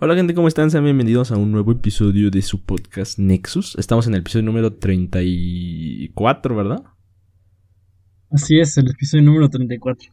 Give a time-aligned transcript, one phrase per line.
[0.00, 0.70] Hola gente, ¿cómo están?
[0.70, 3.74] Sean bienvenidos a un nuevo episodio de su podcast Nexus.
[3.80, 6.84] Estamos en el episodio número 34, ¿verdad?
[8.30, 10.12] Así es, el episodio número 34.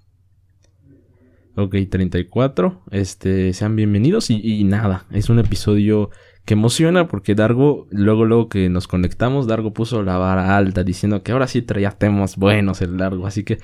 [1.57, 2.81] Ok, 34.
[2.89, 6.09] Este, sean bienvenidos y, y nada, es un episodio
[6.45, 11.21] que emociona porque Dargo, luego, luego que nos conectamos, Dargo puso la vara alta diciendo
[11.21, 13.27] que ahora sí traía temas buenos el Dargo.
[13.27, 13.59] Así que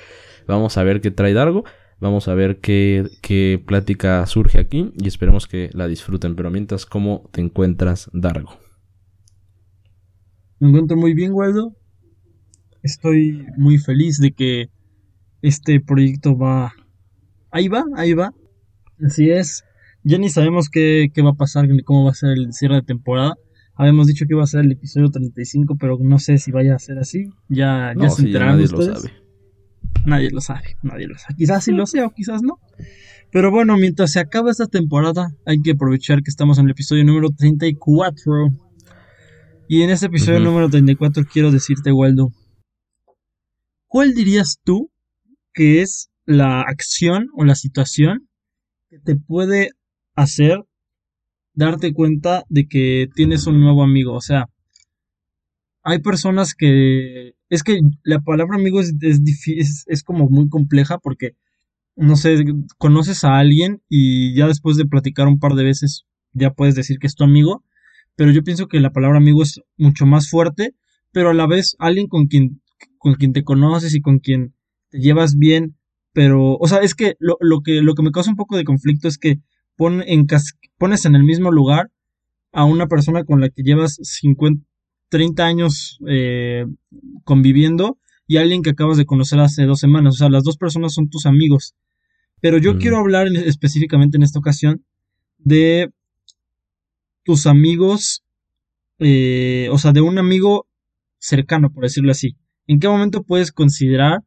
[0.45, 1.63] vamos a ver qué trae Dargo.
[2.01, 6.35] Vamos a ver qué, qué plática surge aquí y esperemos que la disfruten.
[6.35, 8.57] Pero mientras, ¿cómo te encuentras, Dargo?
[10.59, 11.75] Me encuentro muy bien, Waldo.
[12.81, 14.71] Estoy muy feliz de que
[15.43, 16.73] este proyecto va...
[17.51, 18.33] Ahí va, ahí va.
[19.05, 19.63] Así es.
[20.03, 22.77] Ya ni sabemos qué, qué va a pasar, ni cómo va a ser el cierre
[22.77, 23.35] de temporada.
[23.75, 26.79] Habíamos dicho que iba a ser el episodio 35, pero no sé si vaya a
[26.79, 27.29] ser así.
[27.47, 28.88] Ya, ya se sí, ya enteraron nadie ustedes.
[28.88, 29.20] lo sabe.
[30.06, 31.36] Nadie lo sabe, nadie lo sabe.
[31.38, 32.59] Quizás sí lo sea o quizás no.
[33.31, 37.06] Pero bueno, mientras se acaba esta temporada, hay que aprovechar que estamos en el episodio
[37.06, 38.50] número 34.
[39.67, 40.50] Y en este episodio Ujú.
[40.50, 42.30] número 34 quiero decirte, Waldo,
[43.88, 44.92] ¿cuál dirías tú
[45.53, 48.28] que es la acción o la situación
[48.89, 49.70] que te puede
[50.16, 50.59] hacer
[51.53, 54.14] darte cuenta de que tienes un nuevo amigo?
[54.14, 54.48] O sea,
[55.83, 57.33] hay personas que...
[57.49, 61.31] Es que la palabra amigo es, es, es- como muy compleja porque,
[61.95, 62.43] no sé,
[62.77, 66.99] conoces a alguien y ya después de platicar un par de veces ya puedes decir
[66.99, 67.63] que es tu amigo,
[68.15, 70.75] pero yo pienso que la palabra amigo es mucho más fuerte,
[71.11, 72.61] pero a la vez alguien con quien,
[72.97, 74.55] con quien te conoces y con quien
[74.89, 75.77] te llevas bien,
[76.13, 78.63] pero, o sea, es que lo, lo que, lo que me causa un poco de
[78.65, 79.41] conflicto es que
[79.77, 80.27] pon en
[80.77, 81.91] pones en el mismo lugar
[82.53, 84.65] a una persona con la que llevas 50,
[85.12, 86.66] 30 años eh,
[87.26, 90.16] conviviendo y alguien que acabas de conocer hace dos semanas.
[90.16, 91.76] O sea, las dos personas son tus amigos.
[92.39, 92.77] Pero yo Mm.
[92.80, 94.83] quiero hablar en- específicamente en esta ocasión
[95.38, 95.92] de
[97.23, 98.23] tus amigos,
[99.00, 100.67] eh, o sea, de un amigo
[101.20, 102.36] cercano, por decirlo así.
[102.67, 104.20] ¿En qué momento puedes considerar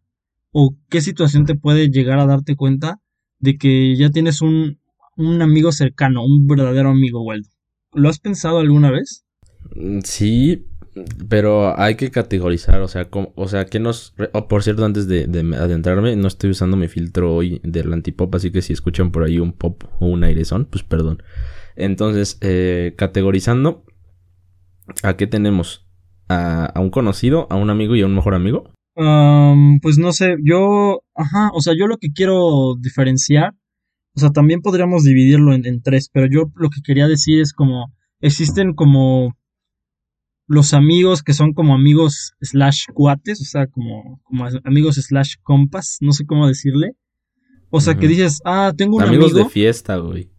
[0.53, 3.01] o qué situación te puede llegar a darte cuenta
[3.39, 4.79] de que ya tienes un,
[5.17, 7.49] un amigo cercano, un verdadero amigo, Waldo?
[7.95, 9.25] ¿Lo has pensado alguna vez?
[9.75, 10.65] Mm, Sí,
[11.29, 14.15] pero hay que categorizar, o sea, como- o sea, que nos...
[14.33, 18.35] oh, por cierto, antes de, de adentrarme, no estoy usando mi filtro hoy del antipop,
[18.35, 21.23] así que si escuchan por ahí un pop o un airezón, pues perdón.
[21.77, 23.85] Entonces, eh, categorizando,
[25.03, 25.87] ¿a qué tenemos?
[26.29, 28.71] ¿A, un conocido, a un amigo y a un mejor amigo?
[28.97, 33.55] Am, pues no sé, yo, ajá, o sea, yo lo que quiero diferenciar,
[34.17, 37.93] o sea, también podríamos dividirlo en tres, pero yo lo que quería decir es como,
[38.21, 39.35] existen como
[40.47, 45.99] los amigos que son como amigos slash cuates, o sea, como, como amigos slash compas,
[46.01, 46.93] no sé cómo decirle.
[47.71, 50.31] O sea, que dices, ah, tengo un Amigos amigo, de fiesta, güey.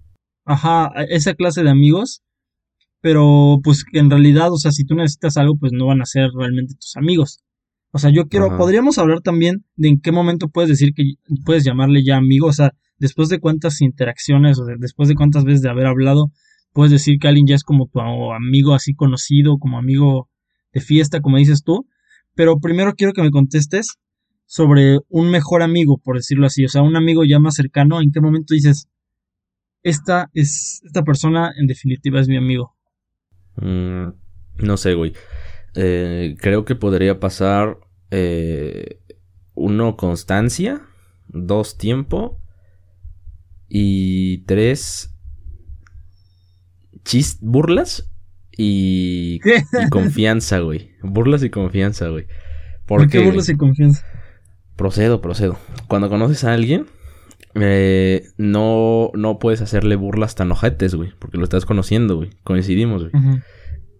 [0.45, 2.21] ajá, esa clase de amigos,
[3.01, 6.29] pero pues en realidad, o sea, si tú necesitas algo, pues no van a ser
[6.37, 7.39] realmente tus amigos.
[7.91, 8.57] O sea, yo quiero, Ajá.
[8.57, 11.03] podríamos hablar también de en qué momento puedes decir que
[11.45, 15.43] puedes llamarle ya amigo, o sea, después de cuántas interacciones o de- después de cuántas
[15.45, 16.31] veces de haber hablado,
[16.75, 20.29] puedes decir que alguien ya es como tu amigo así conocido, como amigo
[20.73, 21.87] de fiesta, como dices tú.
[22.35, 23.95] Pero primero quiero que me contestes
[24.45, 28.11] sobre un mejor amigo, por decirlo así, o sea, un amigo ya más cercano, ¿en
[28.11, 28.89] qué momento dices,
[29.83, 32.75] esta es, esta persona en definitiva es mi amigo?
[33.55, 34.07] Mm,
[34.57, 35.13] no sé, güey.
[35.75, 37.77] Eh, creo que podría pasar
[38.11, 38.99] eh,
[39.53, 40.81] uno constancia,
[41.29, 42.41] dos tiempo
[43.69, 45.14] y tres
[47.05, 48.11] chis burlas
[48.57, 50.91] y, y confianza, güey.
[51.01, 52.25] Burlas y confianza, güey.
[52.85, 54.03] ¿Por Porque qué burlas y confianza?
[54.75, 55.57] procedo, procedo.
[55.87, 56.85] Cuando conoces a alguien,
[57.55, 62.31] eh, no, no puedes hacerle burlas tan ojetes, güey, porque lo estás conociendo, güey.
[62.43, 63.23] Coincidimos, güey.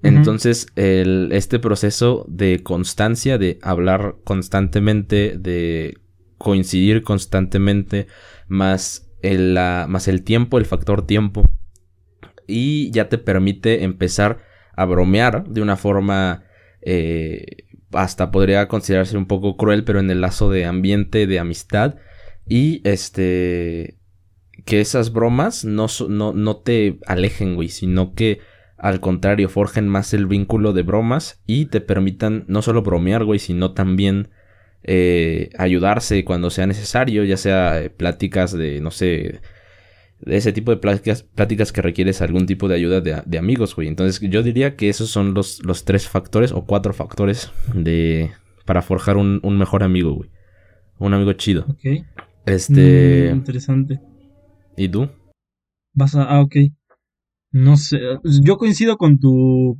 [0.04, 5.98] Entonces, el, este proceso de constancia, de hablar constantemente, de
[6.38, 8.06] coincidir constantemente,
[8.48, 11.44] más el, la- más el tiempo, el factor tiempo,
[12.48, 14.40] y ya te permite empezar
[14.76, 16.44] a bromear de una forma,
[16.82, 21.96] eh, hasta podría considerarse un poco cruel, pero en el lazo de ambiente, de amistad,
[22.48, 23.98] y este,
[24.66, 28.40] que esas bromas no, no, no te alejen, güey, sino que
[28.78, 33.40] al contrario, forjen más el vínculo de bromas y te permitan no solo bromear, güey,
[33.40, 34.30] sino también
[34.84, 39.40] eh, ayudarse cuando sea necesario, ya sea eh, pláticas de, no sé,
[40.26, 43.88] ese tipo de pláticas, pláticas que requieres algún tipo de ayuda de, de amigos, güey.
[43.88, 48.32] Entonces yo diría que esos son los, los tres factores o cuatro factores de
[48.66, 50.30] para forjar un, un mejor amigo, güey.
[50.98, 51.66] Un amigo chido.
[51.70, 52.06] Ok.
[52.46, 53.32] Este...
[53.32, 54.00] Mm, interesante.
[54.78, 55.10] ¿Y tú?
[55.94, 56.24] Vas a.
[56.24, 56.56] Ah, ok.
[57.52, 58.00] No sé,
[58.44, 59.80] yo coincido con tu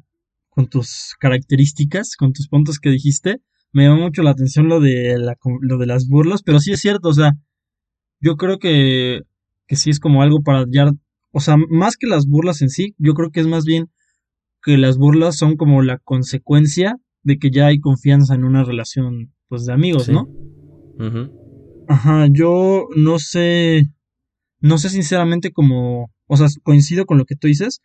[0.50, 3.42] con tus características, con tus puntos que dijiste.
[3.74, 5.18] Me llamó mucho la atención lo de
[5.62, 7.34] lo de las burlas, pero sí es cierto, o sea,
[8.22, 9.24] yo creo que
[9.68, 10.92] que sí es como algo para ya,
[11.32, 13.90] o sea, más que las burlas en sí, yo creo que es más bien
[14.64, 19.34] que las burlas son como la consecuencia de que ya hay confianza en una relación,
[19.48, 20.28] pues, de amigos, ¿no?
[21.88, 23.92] Ajá, yo no sé,
[24.60, 27.80] no sé sinceramente como, o sea, coincido con lo que tú dices,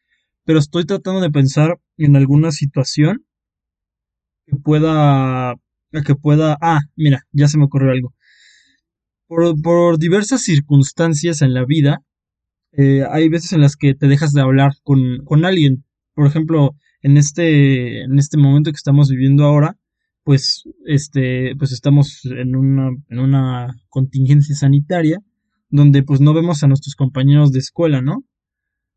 [0.45, 3.25] pero estoy tratando de pensar en alguna situación
[4.47, 5.55] que pueda,
[6.07, 8.15] que pueda, ah, mira, ya se me ocurrió algo.
[9.31, 12.03] Por, por diversas circunstancias en la vida,
[12.73, 15.85] eh, hay veces en las que te dejas de hablar con, con alguien.
[16.15, 19.77] Por ejemplo, en este, en este momento que estamos viviendo ahora,
[20.25, 25.21] pues, este, pues estamos en una, en una contingencia sanitaria
[25.69, 28.25] donde pues no vemos a nuestros compañeros de escuela, ¿no?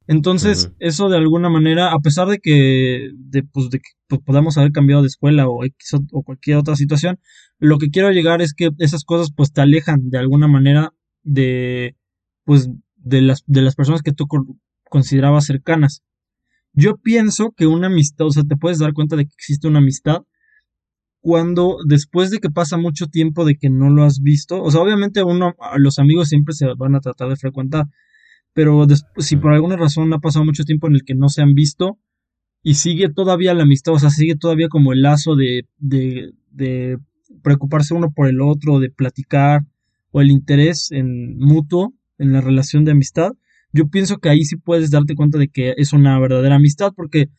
[0.08, 4.58] Entonces, eso de alguna manera, a pesar de que, de, pues, de que pues, podamos
[4.58, 7.20] haber cambiado de escuela o, o cualquier otra situación,
[7.58, 11.96] lo que quiero llegar es que esas cosas pues te alejan de alguna manera de,
[12.44, 14.26] pues, de las, de las personas que tú
[14.90, 16.04] considerabas cercanas.
[16.74, 19.80] Yo pienso que una amistad, o sea, te puedes dar cuenta de que existe una
[19.80, 20.24] amistad
[21.22, 24.82] cuando después de que pasa mucho tiempo de que no lo has visto, o sea,
[24.82, 27.86] obviamente uno, los amigos siempre se van a tratar de frecuentar,
[28.54, 28.86] pero
[29.18, 32.00] si por alguna razón ha pasado mucho tiempo en el que no se han visto
[32.62, 36.98] y sigue todavía la amistad, o sea, sigue todavía como el lazo de, de, de
[37.42, 39.62] preocuparse uno por el otro, de platicar,
[40.12, 43.32] o el interés en mutuo en la relación de amistad,
[43.74, 47.30] yo pienso que ahí sí puedes darte cuenta de que es una verdadera amistad, porque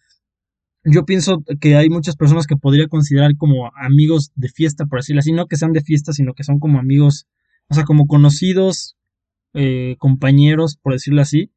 [0.85, 5.21] yo pienso que hay muchas personas que podría considerar como amigos de fiesta, por decirlo
[5.21, 7.27] así, no que sean de fiesta, sino que son como amigos,
[7.69, 8.97] o sea, como conocidos,
[9.55, 11.51] eh, compañeros, por decirlo así,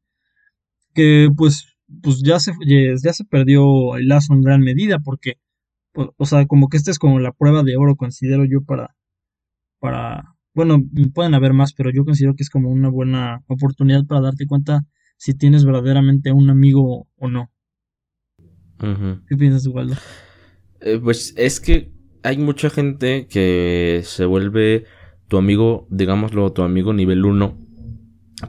[0.94, 5.38] que pues, pues ya se, ya se perdió el lazo en gran medida, porque,
[5.92, 8.96] pues, o sea, como que esta es como la prueba de oro, considero yo, para,
[9.80, 10.82] para, bueno,
[11.14, 14.86] pueden haber más, pero yo considero que es como una buena oportunidad para darte cuenta
[15.16, 17.50] si tienes verdaderamente un amigo o no.
[19.28, 19.96] ¿Qué piensas, Waldo?
[20.80, 21.92] Eh, pues es que
[22.22, 24.84] hay mucha gente que se vuelve
[25.26, 27.58] tu amigo, digámoslo, tu amigo nivel 1,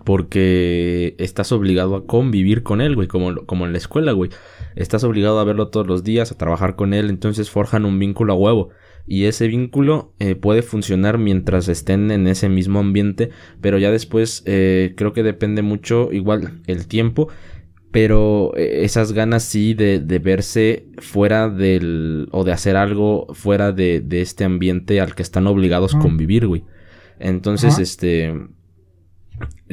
[0.05, 4.29] porque estás obligado a convivir con él, güey, como, como en la escuela, güey.
[4.75, 8.33] Estás obligado a verlo todos los días, a trabajar con él, entonces forjan un vínculo
[8.33, 8.69] a huevo.
[9.07, 14.43] Y ese vínculo eh, puede funcionar mientras estén en ese mismo ambiente, pero ya después
[14.45, 17.29] eh, creo que depende mucho, igual, el tiempo
[17.91, 23.71] pero eh, esas ganas sí de, de, verse fuera del o de hacer algo fuera
[23.71, 26.63] de, de este ambiente al que están obligados a convivir, güey.
[27.17, 28.31] Entonces, este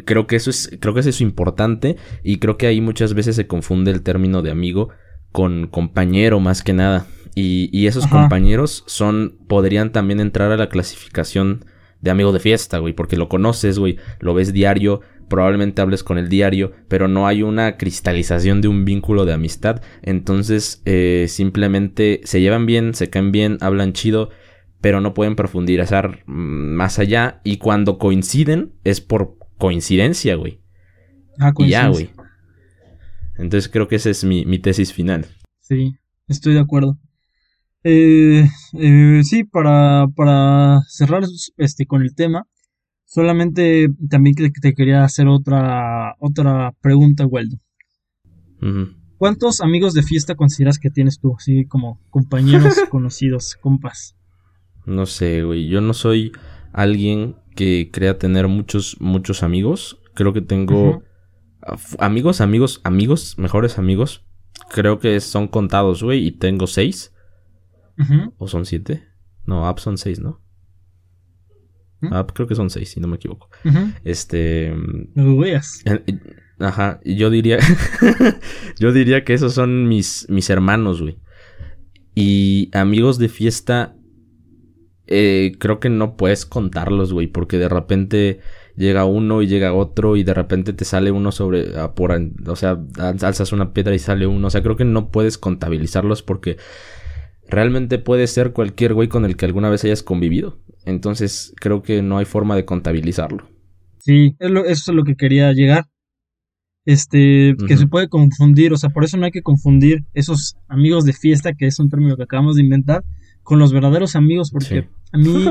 [0.04, 3.36] creo que eso es creo que es eso importante y creo que ahí muchas veces
[3.36, 4.90] se confunde el término de amigo
[5.32, 7.06] con compañero más que nada.
[7.34, 11.66] Y, y esos compañeros son podrían también entrar a la clasificación
[12.00, 16.18] de amigo de fiesta, güey, porque lo conoces, güey, lo ves diario, probablemente hables con
[16.18, 19.82] el diario, pero no hay una cristalización de un vínculo de amistad.
[20.02, 24.30] Entonces, eh, simplemente se llevan bien, se caen bien, hablan chido,
[24.80, 27.40] pero no pueden profundizar mm, más allá.
[27.44, 30.60] Y cuando coinciden, es por coincidencia, güey.
[31.38, 32.10] Ah, y ya, güey.
[33.38, 35.26] Entonces creo que esa es mi, mi tesis final.
[35.60, 35.96] Sí,
[36.28, 36.98] estoy de acuerdo.
[37.84, 38.48] Eh,
[38.80, 41.22] eh, sí, para, para cerrar
[41.58, 42.46] este, con el tema,
[43.06, 47.56] Solamente también te, quería hacer otra, otra pregunta, Waldo.
[49.16, 51.34] ¿Cuántos amigos de fiesta consideras que tienes tú?
[51.38, 54.16] Así como compañeros, conocidos, compas.
[54.86, 55.68] No sé, güey.
[55.68, 56.32] Yo no soy
[56.76, 59.98] alguien que crea tener muchos, muchos amigos.
[60.14, 61.02] Creo que tengo
[61.98, 64.24] amigos, amigos, amigos, mejores amigos.
[64.70, 67.12] Creo que son contados, güey, y tengo seis.
[68.36, 69.08] ¿O son siete?
[69.46, 70.42] No, App son seis, ¿no?
[72.02, 73.48] Ah, creo que son seis, si no me equivoco.
[74.04, 74.74] Este.
[75.14, 75.82] No veas.
[76.58, 77.58] Ajá, yo diría.
[78.78, 81.18] yo diría que esos son mis, mis hermanos, güey.
[82.14, 83.95] Y amigos de fiesta.
[85.06, 88.40] Eh, creo que no puedes contarlos, güey, porque de repente
[88.76, 92.12] llega uno y llega otro y de repente te sale uno sobre, por,
[92.46, 96.22] o sea, alzas una piedra y sale uno, o sea, creo que no puedes contabilizarlos
[96.22, 96.56] porque
[97.48, 100.58] realmente puede ser cualquier güey con el que alguna vez hayas convivido.
[100.84, 103.48] Entonces creo que no hay forma de contabilizarlo.
[103.98, 105.86] Sí, eso es lo que quería llegar.
[106.84, 111.04] Este, que se puede confundir, o sea, por eso no hay que confundir esos amigos
[111.04, 113.02] de fiesta, que es un término que acabamos de inventar,
[113.42, 115.44] con los verdaderos amigos, porque a mí,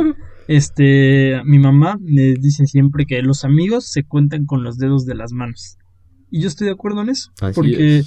[0.48, 5.16] este, mi mamá me dice siempre que los amigos se cuentan con los dedos de
[5.16, 5.78] las manos.
[6.30, 7.32] Y yo estoy de acuerdo en eso.
[7.54, 8.04] porque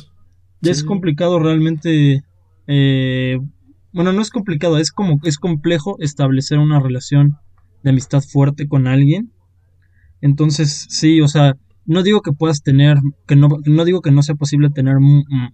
[0.60, 2.22] ya es complicado realmente.
[2.66, 3.38] Eh,
[3.92, 7.38] bueno, no es complicado, es como es complejo establecer una relación
[7.82, 9.32] de amistad fuerte con alguien.
[10.20, 14.22] Entonces, sí, o sea, no digo que puedas tener, que no, no digo que no
[14.22, 14.96] sea posible tener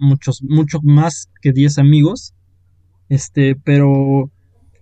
[0.00, 2.34] muchos, mucho más que 10 amigos.
[3.08, 4.32] Este, pero,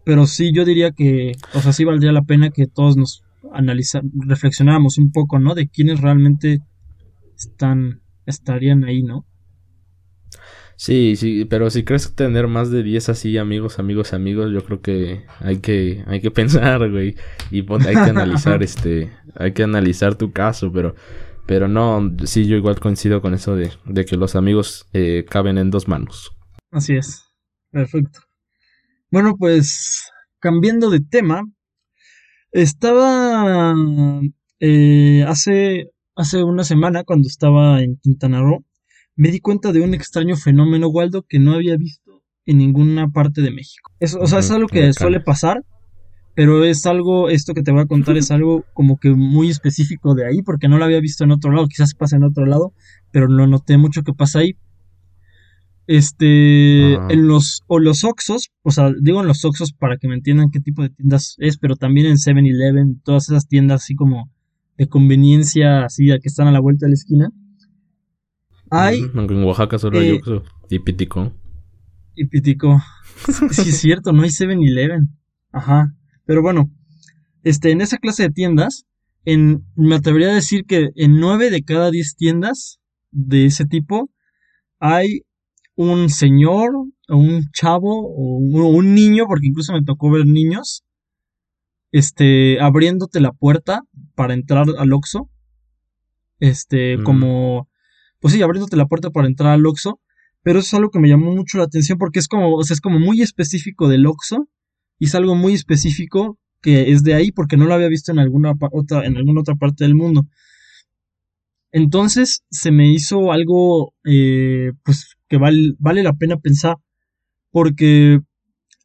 [0.05, 4.03] pero sí, yo diría que, o sea, sí valdría la pena que todos nos analizar,
[4.15, 5.55] reflexionáramos un poco, ¿no?
[5.55, 6.61] De quiénes realmente
[7.37, 9.27] están, estarían ahí, ¿no?
[10.77, 14.81] Sí, sí, pero si crees tener más de 10 así amigos, amigos, amigos, yo creo
[14.81, 17.15] que hay que, hay que pensar, güey,
[17.51, 20.95] y hay que analizar, este, hay que analizar tu caso, pero,
[21.47, 25.59] pero no, sí, yo igual coincido con eso de, de que los amigos eh, caben
[25.59, 26.33] en dos manos.
[26.73, 27.27] Así es,
[27.71, 28.21] perfecto.
[29.13, 31.43] Bueno, pues, cambiando de tema,
[32.51, 33.75] estaba
[34.59, 38.65] eh, hace, hace una semana, cuando estaba en Quintana Roo,
[39.15, 43.43] me di cuenta de un extraño fenómeno, Waldo, que no había visto en ninguna parte
[43.43, 43.93] de México.
[44.01, 45.63] o sea, es algo que suele pasar,
[46.35, 50.15] pero es algo, esto que te voy a contar es algo como que muy específico
[50.15, 52.73] de ahí, porque no lo había visto en otro lado, quizás pasa en otro lado,
[53.11, 54.57] pero no noté mucho que pasa ahí.
[55.87, 60.15] Este, en los, o los Oxos, o sea, digo en los Oxos para que me
[60.15, 64.31] entiendan qué tipo de tiendas es, pero también en 7-Eleven, todas esas tiendas así como
[64.79, 67.31] de conveniencia, así, que están a la vuelta de la esquina.
[68.71, 69.03] Hay.
[69.15, 71.33] Aunque en Oaxaca solo hay eh, Oxxo y Pitico.
[72.15, 72.81] Y Pitico.
[73.51, 75.09] sí, es cierto, no hay 7-Eleven.
[75.53, 75.95] Ajá.
[76.25, 76.71] Pero bueno,
[77.43, 78.87] este, en esa clase de tiendas,
[79.25, 84.11] en, me atrevería a decir que en 9 de cada 10 tiendas de ese tipo
[84.79, 85.23] hay
[85.75, 86.71] un señor
[87.09, 90.85] o un chavo o un, niño, porque incluso me tocó ver niños,
[91.91, 93.83] este, abriéndote la puerta
[94.15, 95.29] para entrar al Oxxo.
[96.41, 97.05] Este, mm.
[97.05, 97.69] como,
[98.21, 100.01] pues sí, abriéndote la puerta para entrar al Oxxo.
[100.43, 102.75] Pero eso es algo que me llamó mucho la atención porque es como, o sea,
[102.75, 104.49] es como muy específico del Oxxo
[104.99, 108.19] y es algo muy específico que es de ahí porque no lo había visto en
[108.19, 110.27] alguna otra, en alguna otra parte del mundo.
[111.73, 116.77] Entonces se me hizo algo, eh, pues, que vale la pena pensar.
[117.51, 118.21] Porque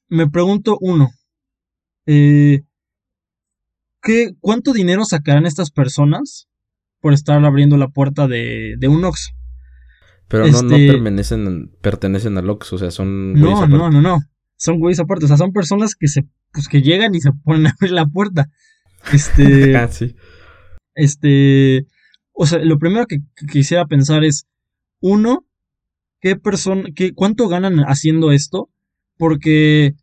[0.07, 1.09] me pregunto, uno,
[2.05, 2.63] eh,
[4.01, 6.47] ¿qué, ¿cuánto dinero sacarán estas personas
[7.01, 9.33] por estar abriendo la puerta de, de un Ox?
[10.29, 13.33] Pero no, no este pertenecen, pertenecen al Ox, o sea, son...
[13.33, 14.19] No, no, no, no.
[14.55, 17.67] Son güeyes aparte, o sea, son personas que se, pues que llegan y se ponen
[17.67, 18.49] a abrir la puerta.
[19.11, 19.75] Este...
[19.77, 20.15] Ah, sí.
[20.95, 21.87] Este...
[22.31, 23.17] O sea, lo primero que,
[23.51, 24.47] quisiera pensar es,
[24.99, 25.46] uno,
[26.21, 28.69] ¿qué persona, qué, cuánto ganan haciendo esto?
[29.17, 29.95] Porque,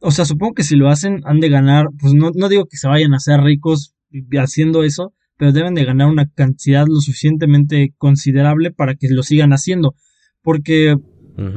[0.00, 2.76] o sea, supongo que si lo hacen, han de ganar, pues no, no digo que
[2.76, 3.94] se vayan a hacer ricos
[4.38, 9.52] haciendo eso, pero deben de ganar una cantidad lo suficientemente considerable para que lo sigan
[9.52, 9.94] haciendo.
[10.42, 10.96] Porque,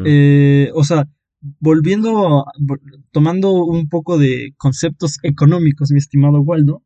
[0.05, 1.05] eh, o sea,
[1.59, 2.45] volviendo,
[3.11, 6.83] tomando un poco de conceptos económicos, mi estimado Waldo,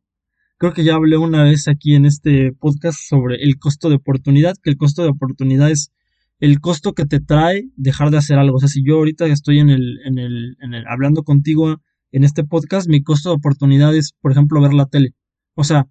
[0.60, 4.56] Creo que ya hablé una vez aquí en este podcast sobre el costo de oportunidad,
[4.62, 5.90] que el costo de oportunidad es
[6.40, 8.56] el costo que te trae dejar de hacer algo.
[8.56, 11.76] O sea, si yo ahorita estoy en el, en el, en el, hablando contigo
[12.12, 15.14] en este podcast, mi costo de oportunidad es, por ejemplo, ver la tele.
[15.54, 15.86] O sea,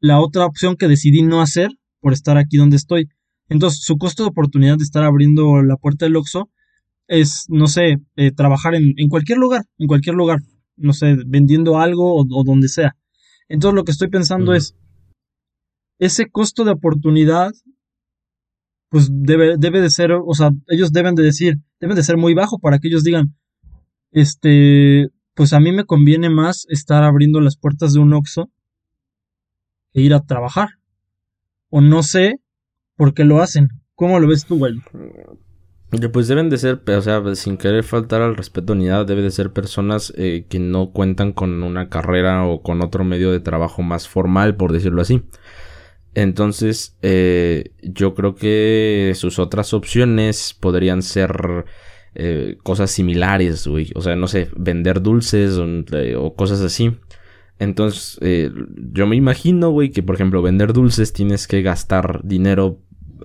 [0.00, 3.08] la otra opción que decidí no hacer por estar aquí donde estoy.
[3.48, 6.50] Entonces, su costo de oportunidad de estar abriendo la puerta del Oxxo
[7.06, 10.38] es, no sé, eh, trabajar en, en, cualquier lugar, en cualquier lugar,
[10.76, 12.96] no sé, vendiendo algo o donde sea.
[13.48, 14.76] Entonces lo que estoy pensando es,
[16.00, 17.52] ese costo de oportunidad,
[18.90, 22.34] pues debe, debe de ser, o sea, ellos deben de decir, deben de ser muy
[22.34, 23.36] bajo para que ellos digan,
[24.10, 28.50] este, pues a mí me conviene más estar abriendo las puertas de un Oxxo
[29.92, 30.70] que ir a trabajar.
[31.70, 32.40] O no sé
[32.96, 33.68] por qué lo hacen.
[33.94, 34.74] ¿Cómo lo ves tú, güey?
[36.12, 39.30] Pues deben de ser, o sea, sin querer faltar al respeto ni nada, debe de
[39.30, 43.82] ser personas eh, que no cuentan con una carrera o con otro medio de trabajo
[43.82, 45.22] más formal, por decirlo así.
[46.14, 51.64] Entonces, eh, yo creo que sus otras opciones podrían ser
[52.14, 53.90] eh, cosas similares, güey.
[53.94, 55.66] O sea, no sé, vender dulces o,
[56.18, 56.96] o cosas así.
[57.58, 58.18] Entonces,
[58.92, 62.80] yo me imagino, güey, que por ejemplo, vender dulces tienes que gastar dinero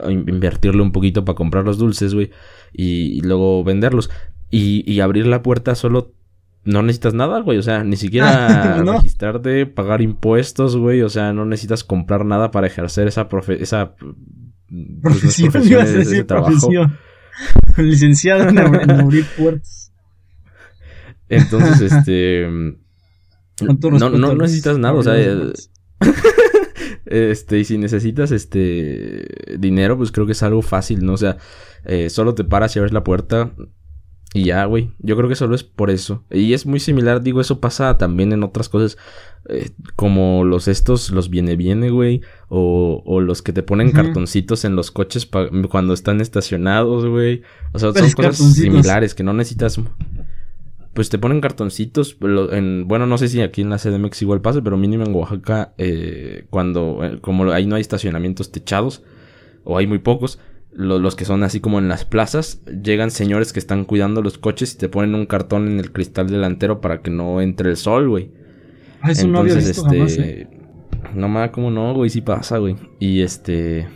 [0.10, 2.32] invertirle un poquito para comprar los dulces, güey,
[2.74, 4.10] y, luego venderlos.
[4.50, 6.13] Y, abrir la puerta solo
[6.65, 7.57] no necesitas nada, güey.
[7.57, 11.01] O sea, ni siquiera registrarte, pagar impuestos, güey.
[11.01, 14.13] O sea, no necesitas comprar nada para ejercer esa profe esa pues,
[15.01, 15.51] profesión,
[16.27, 16.98] profesión.
[17.77, 19.93] Licenciado en, abrir puertas.
[21.27, 22.48] Entonces, este.
[23.62, 25.15] no, no necesitas nada, o sea.
[27.05, 29.27] Este, y si necesitas este
[29.60, 31.13] dinero, pues creo que es algo fácil, ¿no?
[31.13, 31.38] O sea,
[31.84, 33.53] eh, solo te paras y abres la puerta,
[34.36, 34.92] y ya, güey.
[35.00, 36.25] Yo creo que solo es por eso.
[36.30, 38.98] Y es muy similar, digo, eso pasa también en otras cosas.
[39.48, 42.20] Eh, como los estos, los viene viene, güey.
[42.50, 45.25] O, o los que te ponen cartoncitos en los coches
[45.72, 47.44] cuando están estacionados, güey.
[47.72, 49.80] O sea, son cosas similares que no necesitas.
[50.94, 52.18] Pues te ponen cartoncitos.
[52.51, 55.74] En, bueno, no sé si aquí en la CDMX igual pasa, pero mínimo en Oaxaca,
[55.77, 59.01] eh, cuando, eh, como ahí no hay estacionamientos techados,
[59.63, 60.39] o hay muy pocos
[60.75, 64.74] los que son así como en las plazas, llegan señores que están cuidando los coches
[64.74, 68.10] y te ponen un cartón en el cristal delantero para que no entre el sol,
[68.10, 68.32] güey.
[69.01, 70.48] Ah, eso no había visto este, ¿eh?
[71.13, 72.75] No no, güey, sí pasa, güey.
[73.00, 73.88] Y este...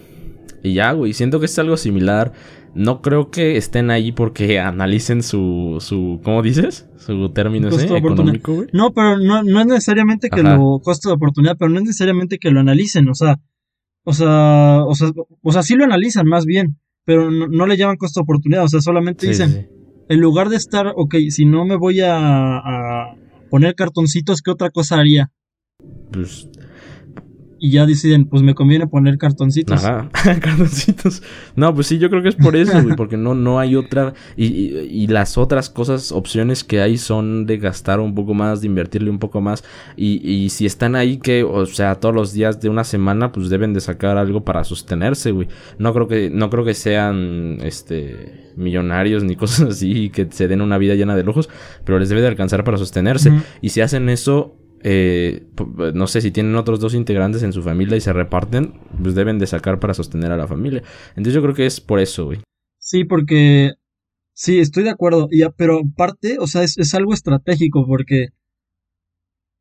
[0.62, 2.34] Y ya, güey, siento que es algo similar.
[2.76, 6.88] No creo que estén ahí porque analicen su, su ¿cómo dices?
[6.98, 8.68] Su término ese, económico, güey.
[8.72, 12.38] No, pero no, no es necesariamente que lo costo de oportunidad, pero no es necesariamente
[12.38, 13.40] que lo analicen, o sea,
[14.10, 15.12] o sea, o sea,
[15.44, 18.82] o sea, sí lo analizan más bien, pero no, le llaman costo oportunidad, o sea,
[18.82, 19.70] solamente dicen,
[20.10, 23.16] en lugar de estar, ok, si no me voy a, a
[23.52, 25.32] poner cartoncitos, ¿qué otra cosa haría?
[26.12, 26.50] Pues
[27.60, 29.84] y ya deciden, pues me conviene poner cartoncitos.
[29.84, 30.10] Ajá,
[30.42, 31.22] cartoncitos.
[31.56, 34.14] No, pues sí, yo creo que es por eso, güey, porque no, no hay otra.
[34.36, 38.68] Y, y, las otras cosas, opciones que hay son de gastar un poco más, de
[38.68, 39.64] invertirle un poco más.
[39.96, 43.50] Y, y si están ahí, que, o sea, todos los días de una semana, pues
[43.50, 45.48] deben de sacar algo para sostenerse, güey.
[45.78, 50.62] No creo que, no creo que sean, este, millonarios ni cosas así, que se den
[50.62, 51.50] una vida llena de lujos,
[51.84, 53.32] pero les debe de alcanzar para sostenerse.
[53.62, 55.48] Y si hacen eso, eh,
[55.94, 59.40] no sé si tienen otros dos integrantes en su familia y se reparten, pues deben
[59.40, 60.84] de sacar para sostener a la familia.
[61.10, 62.40] Entonces yo creo que es por eso, güey.
[62.78, 63.74] Sí, porque
[64.34, 68.30] sí, estoy de acuerdo, ya, pero aparte, o sea, es, algo estratégico porque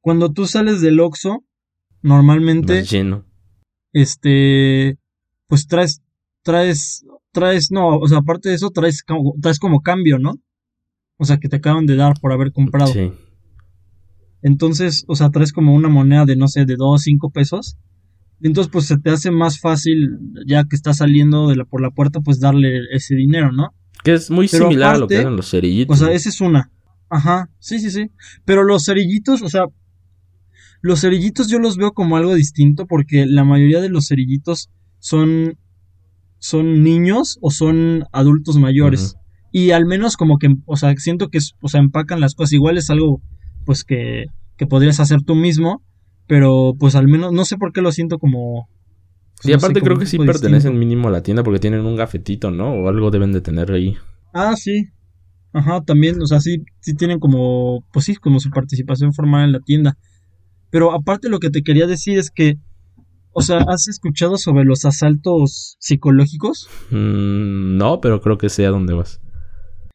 [0.01, 1.45] cuando tú sales del Oxxo,
[2.03, 3.25] normalmente lleno.
[3.93, 4.99] Este,
[5.49, 6.03] pues traes
[6.43, 9.05] traes traes no, o sea, aparte de eso traes
[9.41, 10.35] traes como cambio, ¿no?
[11.19, 12.93] O sea, que te acaban de dar por haber comprado.
[12.93, 13.13] Sí.
[14.43, 17.77] Entonces, o sea, traes como una moneda de, no sé, de 2, 5 pesos.
[18.41, 21.91] Entonces, pues se te hace más fácil, ya que estás saliendo de la, por la
[21.91, 23.71] puerta, pues darle ese dinero, ¿no?
[24.05, 26.01] Que es muy similar a lo que eran los cerillitos.
[26.01, 26.71] O sea, esa es una.
[27.11, 28.11] Ajá, sí, sí, sí.
[28.45, 29.65] Pero los cerillitos, o sea,
[30.81, 34.71] los cerillitos yo los veo como algo distinto porque la mayoría de los cerillitos
[35.01, 35.59] son,
[36.39, 39.17] son niños o son adultos mayores.
[39.51, 42.53] Y al menos como que, o sea, siento que, o sea, empacan las cosas.
[42.53, 43.21] Igual es algo
[43.69, 44.25] pues que,
[44.57, 45.83] que podrías hacer tú mismo,
[46.27, 48.67] pero pues al menos no sé por qué lo siento como...
[49.45, 52.71] y aparte creo que sí pertenecen mínimo a la tienda porque tienen un gafetito, ¿no?
[52.73, 53.95] O algo deben de tener ahí.
[54.33, 54.87] Ah, sí.
[55.53, 59.53] Ajá, también, o sea, sí, sí tienen como, pues sí, como su participación formal en
[59.53, 59.99] la tienda.
[60.71, 62.55] Pero aparte lo que te quería decir es que,
[63.33, 66.71] o sea, ¿has escuchado sobre los asaltos psicológicos?
[66.91, 69.21] Mm, no, pero creo que sé a dónde vas.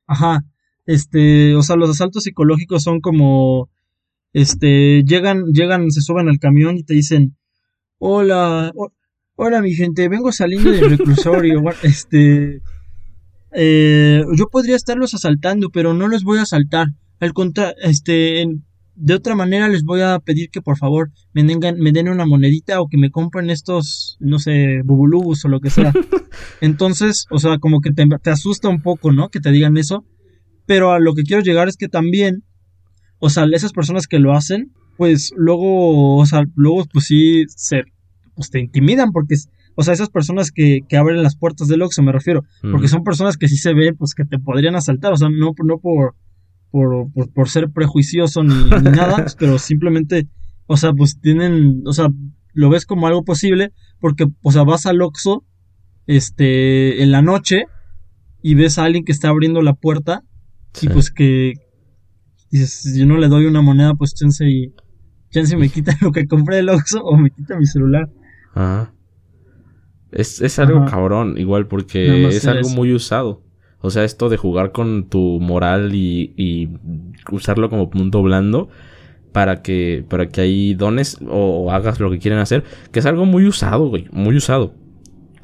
[0.06, 0.44] Ajá,
[0.86, 3.69] este, o sea, los asaltos psicológicos son como,
[4.34, 7.38] este, llegan, llegan, se suben al camión y te dicen,
[7.98, 8.72] hola,
[9.36, 12.62] hola mi gente, vengo saliendo del reclusorio, este,
[13.52, 16.88] eh, yo podría estarlos asaltando, pero no los voy a asaltar,
[17.19, 18.46] al contrario, este,
[18.96, 22.26] de otra manera les voy a pedir que por favor me den, me den una
[22.26, 25.91] monedita o que me compren estos, no sé, bubulubus o lo que sea.
[26.62, 29.30] Entonces, o sea, como que te, te asusta un poco, ¿no?
[29.30, 30.06] Que te digan eso.
[30.65, 32.43] Pero a lo que quiero llegar es que también,
[33.19, 37.84] o sea, esas personas que lo hacen, pues luego, o sea, luego pues sí se,
[38.36, 39.36] pues te intimidan porque,
[39.76, 43.04] o sea, esas personas que, que abren las puertas del Oxxo me refiero, porque son
[43.04, 46.15] personas que sí se ven, pues que te podrían asaltar, o sea, no, no por,
[46.71, 50.28] por, por, ser prejuicioso ni, ni nada, pero simplemente,
[50.67, 52.10] o sea, pues tienen, o sea,
[52.54, 55.43] lo ves como algo posible porque, o sea, vas al Oxxo,
[56.06, 57.65] este, en la noche
[58.41, 60.23] y ves a alguien que está abriendo la puerta
[60.82, 61.54] y pues que
[62.52, 64.74] dices, yo no le doy una moneda, pues chance y
[65.32, 68.10] chance me quita lo que compré del Oxxo o me quita mi celular.
[68.54, 68.94] Ajá.
[70.12, 73.44] Es, es algo cabrón, igual, porque es algo muy usado.
[73.80, 76.70] O sea, esto de jugar con tu moral y, y
[77.32, 78.70] usarlo como punto blando
[79.34, 83.26] para que, para que ahí dones o, hagas lo que quieren hacer, que es algo
[83.26, 84.74] muy usado, güey, muy usado.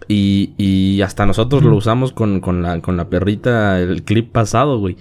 [0.08, 4.80] Y, y hasta nosotros lo usamos con, con, la, con la perrita, el clip pasado,
[4.80, 4.96] güey.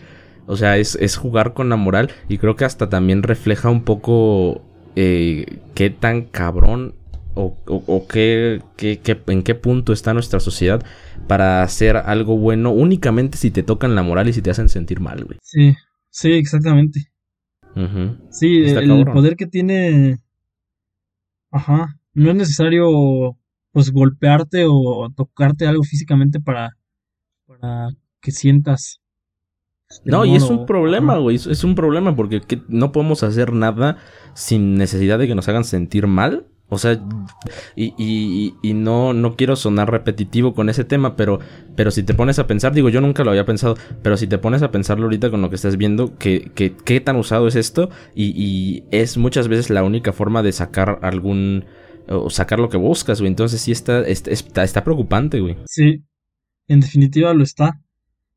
[0.48, 3.82] O sea, es, es jugar con la moral y creo que hasta también refleja un
[3.84, 4.62] poco
[4.96, 6.94] eh, qué tan cabrón
[7.34, 10.84] o, o, qué, qué, en qué punto está nuestra sociedad
[11.28, 15.00] para hacer algo bueno únicamente si te tocan la moral y si te hacen sentir
[15.00, 15.38] mal, güey.
[15.42, 15.76] Sí,
[16.10, 17.12] sí, exactamente.
[18.30, 20.18] Sí, el, poder que tiene...
[21.50, 23.36] Ajá, no es necesario
[23.70, 26.70] pues golpearte o tocarte algo físicamente para,
[27.46, 29.00] para que sientas.
[30.04, 31.36] No, y es un problema, güey.
[31.36, 33.98] Es un problema porque no podemos hacer nada
[34.34, 36.46] sin necesidad de que nos hagan sentir mal.
[36.70, 37.02] O sea,
[37.76, 41.38] y, y, y, no, no quiero sonar repetitivo con ese tema, pero,
[41.76, 44.36] pero si te pones a pensar, digo, yo nunca lo había pensado, pero si te
[44.36, 47.56] pones a pensarlo ahorita con lo que estás viendo, que, que, qué tan usado es
[47.56, 51.64] esto, y, y es muchas veces la única forma de sacar algún,
[52.06, 53.28] o sacar lo que buscas, güey.
[53.28, 55.56] Entonces sí está, está, está preocupante, güey.
[55.64, 56.04] Sí,
[56.66, 57.80] en definitiva lo está,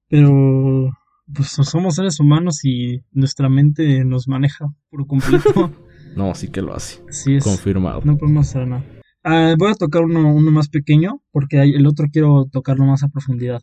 [0.07, 0.89] pero
[1.33, 5.71] pues somos seres humanos y nuestra mente nos maneja por completo.
[6.15, 7.01] No, sí que lo hace.
[7.09, 7.43] Sí es.
[7.45, 8.01] Confirmado.
[8.03, 8.83] No podemos hacer nada.
[9.23, 13.07] Ah, voy a tocar uno, uno más pequeño, porque el otro quiero tocarlo más a
[13.07, 13.61] profundidad.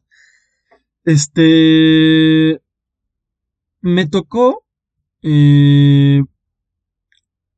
[1.04, 2.60] Este.
[3.80, 4.64] Me tocó.
[5.22, 6.22] Eh,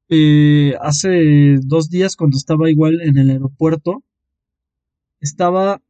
[0.09, 4.03] eh, hace dos días, cuando estaba igual en el aeropuerto,
[5.21, 5.81] estaba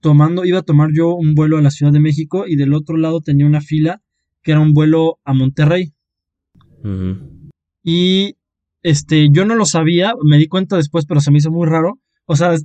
[0.00, 2.96] tomando, iba a tomar yo un vuelo a la Ciudad de México y del otro
[2.96, 4.02] lado tenía una fila
[4.42, 5.92] que era un vuelo a Monterrey.
[7.82, 8.36] Y
[8.82, 12.00] este, yo no lo sabía, me di cuenta después, pero se me hizo muy raro.
[12.26, 12.56] O sea,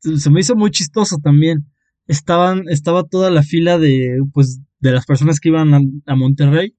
[0.00, 1.66] se me hizo muy chistoso también.
[2.06, 5.74] Estaban, estaba toda la fila de, pues, de las personas que iban
[6.06, 6.74] a, Monterrey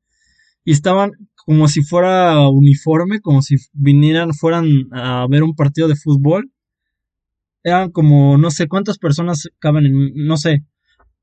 [0.64, 1.12] y estaban
[1.46, 6.52] como si fuera uniforme, como si vinieran, fueran a ver un partido de fútbol.
[7.64, 10.64] Eran como, no sé cuántas personas caben en, no sé,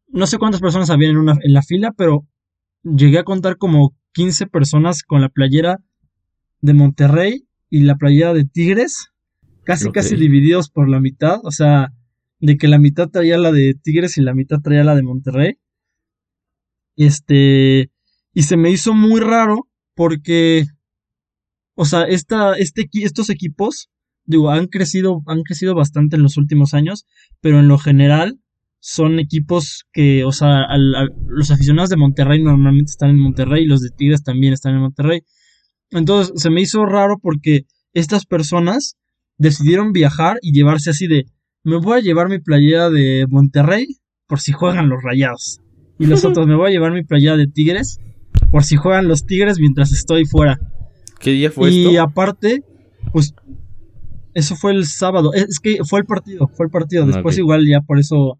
[0.08, 2.26] no sé cuántas personas habían en, una, en la fila, pero
[2.82, 5.78] llegué a contar como 15 personas con la playera
[6.60, 9.08] de Monterrey y la playera de Tigres,
[9.64, 11.92] casi casi divididos por la mitad, o sea,
[12.40, 15.58] de que la mitad traía la de Tigres y la mitad traía la de Monterrey.
[16.96, 17.90] Este,
[18.32, 20.64] y se me hizo muy raro porque,
[21.74, 23.90] o sea, esta, este, estos equipos,
[24.26, 27.06] digo, han crecido, han crecido bastante en los últimos años,
[27.40, 28.38] pero en lo general
[28.80, 30.66] son equipos que, o sea,
[31.26, 34.82] los aficionados de Monterrey normalmente están en Monterrey y los de Tigres también están en
[34.82, 35.22] Monterrey.
[35.90, 37.62] Entonces se me hizo raro porque
[37.94, 38.96] estas personas
[39.38, 41.24] decidieron viajar y llevarse así de,
[41.64, 43.86] me voy a llevar mi playera de Monterrey
[44.26, 45.60] por si juegan los Rayados.
[45.98, 47.98] Y los otros, me voy a llevar mi playera de Tigres
[48.50, 50.60] por si juegan los Tigres mientras estoy fuera.
[51.18, 52.62] ¿Qué día fue y Y aparte,
[53.12, 53.34] pues
[54.36, 55.32] eso fue el sábado.
[55.32, 57.04] Es que fue el partido, fue el partido.
[57.04, 58.38] Ah, Después igual ya por eso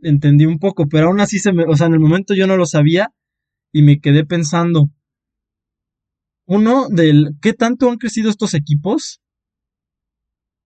[0.00, 2.56] entendí un poco, pero aún así se me, o sea, en el momento yo no
[2.56, 3.12] lo sabía
[3.72, 4.88] y me quedé pensando,
[6.46, 9.20] uno, del qué tanto han crecido estos equipos.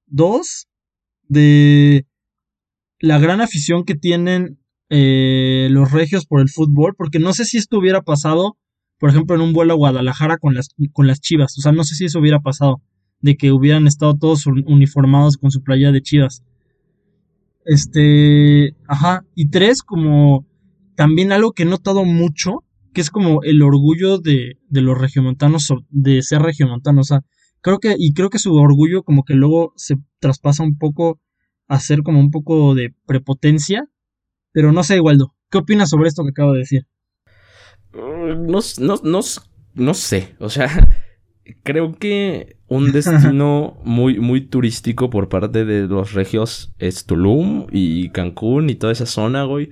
[0.06, 0.68] Dos,
[1.26, 2.06] de
[2.98, 7.56] la gran afición que tienen eh, los regios por el fútbol, porque no sé si
[7.56, 8.58] esto hubiera pasado,
[8.98, 11.84] por ejemplo, en un vuelo a Guadalajara con las, con las Chivas, o sea, no
[11.84, 12.82] sé si eso hubiera pasado,
[13.20, 16.44] de que hubieran estado todos uniformados con su playa de Chivas.
[17.64, 20.46] Este, ajá, y tres, como
[20.96, 25.72] también algo que he notado mucho que es como el orgullo de, de los regiomontanos,
[25.90, 27.06] de ser regiomontanos.
[27.06, 27.20] O sea,
[27.60, 31.20] creo que, y creo que su orgullo como que luego se traspasa un poco
[31.68, 33.84] a ser como un poco de prepotencia.
[34.52, 36.86] Pero no sé, Waldo, ¿qué opinas sobre esto que acabo de decir?
[37.92, 39.20] No, no, no,
[39.74, 40.68] no sé, o sea,
[41.62, 48.10] creo que un destino muy, muy turístico por parte de los regios es Tulum y
[48.10, 49.70] Cancún y toda esa zona, güey.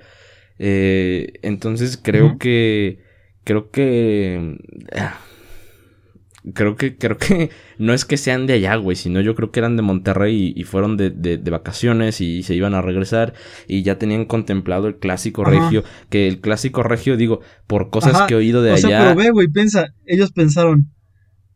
[0.59, 3.01] Eh, entonces creo que
[3.45, 4.59] creo que...
[4.95, 5.19] Ah,
[6.55, 9.61] creo que, creo que no es que sean de allá, güey, sino yo creo que
[9.61, 13.35] eran de Monterrey y, fueron de, de, vacaciones y se iban a regresar
[13.67, 18.35] y ya tenían contemplado el clásico regio, que el clásico regio, digo, por cosas que
[18.35, 18.89] he oído de allá.
[18.89, 20.91] Sea, pero ve, güey, piensa, ellos pensaron,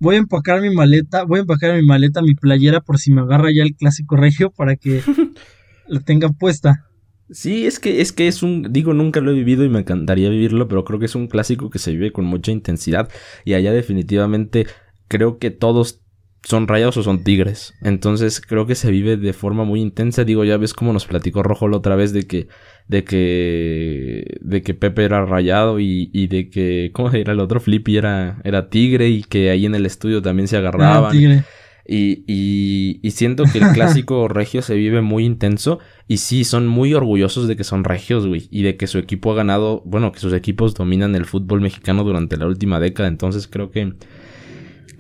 [0.03, 3.21] voy a empacar mi maleta, voy a empacar mi maleta, mi playera por si me
[3.21, 5.01] agarra ya el clásico regio para que
[5.87, 6.88] la tenga puesta.
[7.31, 10.29] Sí, es que, es que es un, digo, nunca lo he vivido y me encantaría
[10.29, 13.09] vivirlo, pero creo que es un clásico que se vive con mucha intensidad
[13.45, 14.67] y allá definitivamente
[15.07, 16.02] creo que todos
[16.45, 17.75] son rayados o son tigres.
[17.83, 20.25] Entonces creo que se vive de forma muy intensa.
[20.25, 22.49] Digo, ya ves cómo nos platicó Rojo la otra vez de que,
[22.89, 27.61] de que, de que Pepe era rayado y, y de que, ¿cómo era el otro?
[27.61, 31.45] Flippy era, era tigre y que ahí en el estudio también se agarraban.
[31.85, 35.81] Y, y, y, siento que el clásico regio se vive muy intenso.
[36.07, 38.49] Y sí, son muy orgullosos de que son regios, güey.
[38.51, 42.05] Y de que su equipo ha ganado, bueno, que sus equipos dominan el fútbol mexicano
[42.05, 43.09] durante la última década.
[43.09, 43.95] Entonces creo que,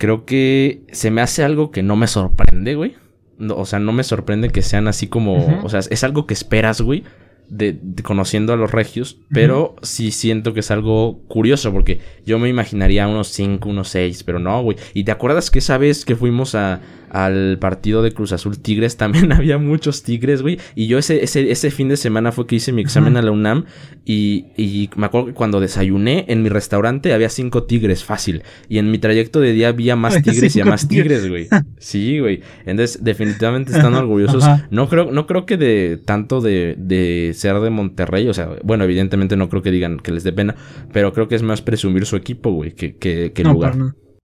[0.02, 2.96] creo que se me hace algo que no me sorprende, güey.
[3.38, 6.80] o sea, no me sorprende que sean así como, o sea, es algo que esperas,
[6.80, 7.04] güey
[7.52, 12.48] de, conociendo a los regios, pero sí siento que es algo curioso porque yo me
[12.48, 14.76] imaginaría unos 5, unos 6, pero no, güey.
[14.92, 16.80] ¿Y te acuerdas que esa vez que fuimos a,
[17.12, 20.58] al partido de Cruz Azul Tigres, también había muchos Tigres, güey.
[20.74, 23.30] Y yo ese, ese, ese fin de semana fue que hice mi examen a la
[23.30, 23.66] UNAM
[24.04, 28.42] y, y me acuerdo que cuando desayuné en mi restaurante había cinco Tigres, fácil.
[28.68, 31.48] Y en mi trayecto de día había más Tigres y más Tigres, güey.
[31.78, 32.40] Sí, güey.
[32.64, 34.44] Entonces, definitivamente están orgullosos.
[34.70, 38.84] No creo, no creo que de tanto de, de ser de Monterrey, o sea, bueno,
[38.84, 40.54] evidentemente no creo que digan que les dé pena,
[40.92, 43.76] pero creo que es más presumir su equipo, güey, que, que, que el lugar.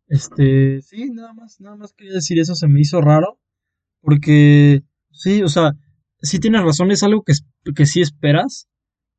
[0.09, 3.39] Este, sí, nada más, nada más quería decir eso, se me hizo raro,
[4.01, 5.73] porque, sí, o sea,
[6.23, 7.35] sí tienes razón, es algo que,
[7.75, 8.69] que sí esperas,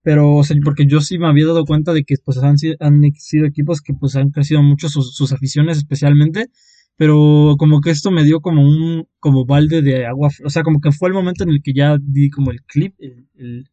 [0.02, 3.02] pero, o sea, porque yo sí me había dado cuenta de que, pues, han, han
[3.18, 6.48] sido equipos que, pues, han crecido mucho sus, sus aficiones especialmente,
[6.96, 10.80] pero como que esto me dio como un, como balde de agua, o sea, como
[10.82, 13.70] que fue el momento en el que ya di como el clip, el,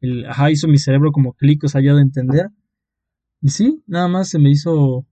[0.00, 2.46] el, ajá, hizo mi cerebro como clic, o sea, ya de entender,
[3.40, 5.06] y sí, nada más se me hizo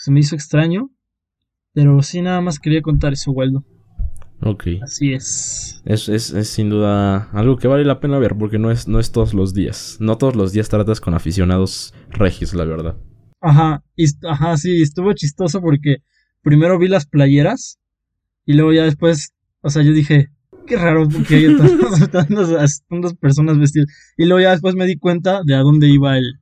[0.00, 0.90] se me hizo extraño.
[1.72, 3.64] Pero sí, nada más quería contar eso, Waldo.
[4.42, 4.64] Ok.
[4.82, 5.82] Así es.
[5.84, 6.32] Es, es.
[6.32, 9.34] es, sin duda algo que vale la pena ver porque no es, no es todos
[9.34, 9.98] los días.
[10.00, 12.96] No todos los días tratas con aficionados regis, la verdad.
[13.42, 15.98] Ajá, y, ajá, sí, estuvo chistoso porque
[16.42, 17.78] primero vi las playeras
[18.44, 20.30] y luego ya después, o sea, yo dije,
[20.66, 21.56] qué raro porque hay
[22.12, 23.88] tantas, tantas personas vestidas.
[24.16, 26.40] Y luego ya después me di cuenta de a dónde iba el,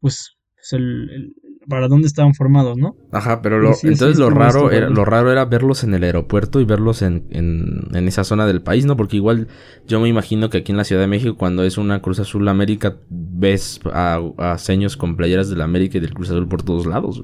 [0.00, 1.34] pues, pues el,
[1.68, 2.96] para dónde estaban formados, ¿no?
[3.12, 6.64] Ajá, pero lo, entonces lo raro era, lo raro era verlos en el aeropuerto y
[6.64, 8.96] verlos en, en, en, esa zona del país, ¿no?
[8.96, 9.48] Porque igual
[9.86, 12.48] yo me imagino que aquí en la Ciudad de México, cuando es una Cruz Azul
[12.48, 16.62] América, ves a, a seños con playeras de la América y del Cruz Azul por
[16.62, 17.22] todos lados.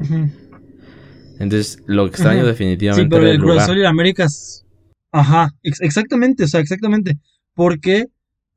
[1.38, 3.16] Entonces, lo extraño definitivamente.
[3.16, 4.26] Sí, pero el, Cruz Azul y la América.
[5.10, 7.18] Ajá, exactamente, o sea, exactamente.
[7.54, 8.06] Porque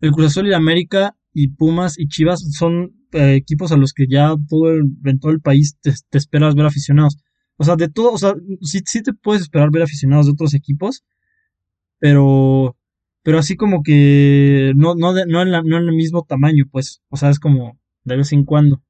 [0.02, 3.92] el Cruz Azul y la América y Pumas y Chivas son eh, equipos a los
[3.92, 7.18] que ya todo el, en todo el país te, esperas ver aficionados.
[7.58, 10.54] O sea, de todo, o sea, sí, sí te puedes esperar ver aficionados de otros
[10.54, 11.04] equipos,
[12.00, 12.78] pero,
[13.22, 17.18] pero así como que no, no, no, en no en el mismo tamaño, pues, o
[17.18, 18.82] sea, es como de vez en cuando.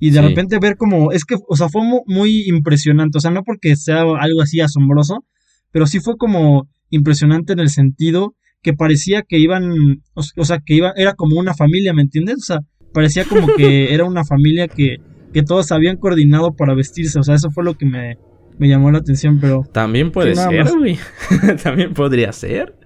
[0.00, 3.44] Y de repente ver como, es que, o sea, fue muy impresionante, o sea, no
[3.44, 5.26] porque sea algo así asombroso,
[5.70, 10.74] pero sí fue como impresionante en el sentido que parecía que iban, o, sea, que
[10.74, 12.36] iba, era como una familia, ¿me entiendes?
[12.36, 12.60] O sea,
[12.92, 14.98] parecía como que era una familia que,
[15.32, 17.18] que todos habían coordinado para vestirse.
[17.18, 18.18] O sea, eso fue lo que me,
[18.58, 19.64] me llamó la atención, pero...
[19.72, 20.98] También puede ser, güey.
[21.62, 22.76] También podría ser.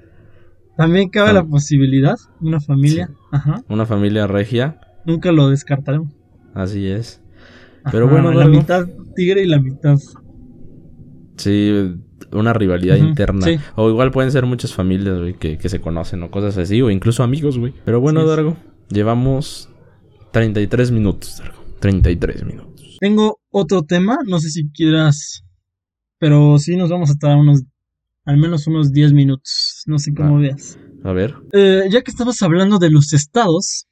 [0.77, 3.09] También cabe la posibilidad, una familia.
[3.31, 3.63] Ajá.
[3.69, 4.81] Una familia regia.
[5.07, 6.13] Nunca lo descartaremos.
[6.55, 7.21] Así es.
[7.91, 9.99] Pero bueno, la mitad tigre y la mitad.
[11.37, 11.97] Sí,
[12.35, 13.47] una rivalidad interna.
[13.77, 16.91] O igual pueden ser muchas familias, güey, que, que, se conocen o cosas así, o
[16.91, 17.73] incluso amigos, güey.
[17.85, 18.57] Pero bueno, Dargo,
[18.91, 19.69] llevamos
[20.33, 21.43] 33 minutos,
[21.81, 22.97] 33 minutos.
[23.01, 25.45] Tengo otro tema, no sé si quieras,
[26.19, 27.63] pero sí nos vamos a estar unos,
[28.25, 30.79] al menos unos 10 minutos, no sé cómo veas.
[31.05, 31.35] A ver.
[31.53, 33.87] Eh, ya que estabas hablando de los estados,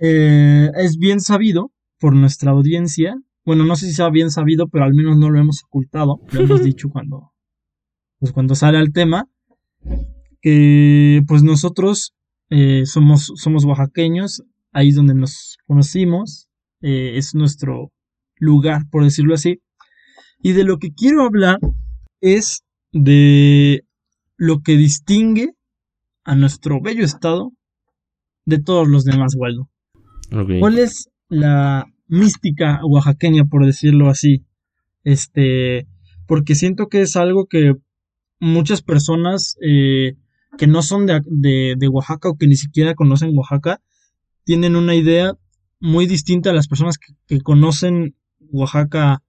[0.00, 4.84] eh, es bien sabido por nuestra audiencia, bueno, no sé si sea bien sabido, pero
[4.84, 7.32] al menos no lo hemos ocultado, lo hemos dicho cuando,
[8.26, 9.28] pues cuando sale al tema,
[10.42, 12.12] que pues nosotros
[12.50, 16.48] eh, somos, somos oaxaqueños, ahí es donde nos conocimos,
[16.80, 17.92] eh, es nuestro
[18.38, 19.60] lugar, por decirlo así.
[20.42, 21.60] Y de lo que quiero hablar
[22.20, 23.84] es de
[24.36, 25.52] lo que distingue
[26.24, 27.52] a nuestro bello estado
[28.44, 29.70] de todos los demás, Waldo.
[30.58, 34.44] ¿Cuál es la mística oaxaqueña, por decirlo así?
[35.04, 35.86] Este,
[36.26, 37.76] porque siento que es algo que
[38.40, 40.14] muchas personas eh,
[40.58, 43.80] que no son de, de, Oaxaca o que ni siquiera conocen Oaxaca
[44.44, 45.34] tienen una idea
[45.80, 48.16] muy distinta a las personas que, conocen
[48.50, 49.22] Oaxaca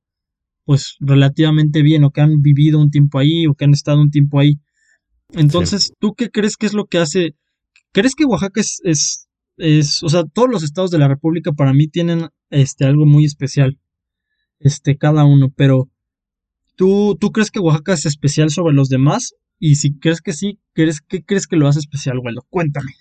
[0.63, 4.11] pues relativamente bien o que han vivido un tiempo ahí o que han estado un
[4.11, 4.59] tiempo ahí.
[5.31, 7.35] Entonces, ¿tú qué crees que es lo que hace?
[7.93, 11.73] ¿Crees que Oaxaca es, es, es, o sea, todos los estados de la República para
[11.73, 13.79] mí tienen este algo muy especial,
[14.59, 15.89] este, cada uno, pero
[16.77, 19.33] ¿tú, tú crees que Oaxaca es especial sobre los demás?
[19.59, 22.45] Y si crees que sí, ¿crees, ¿qué crees que lo hace especial, Waldo?
[22.49, 22.91] Cuéntame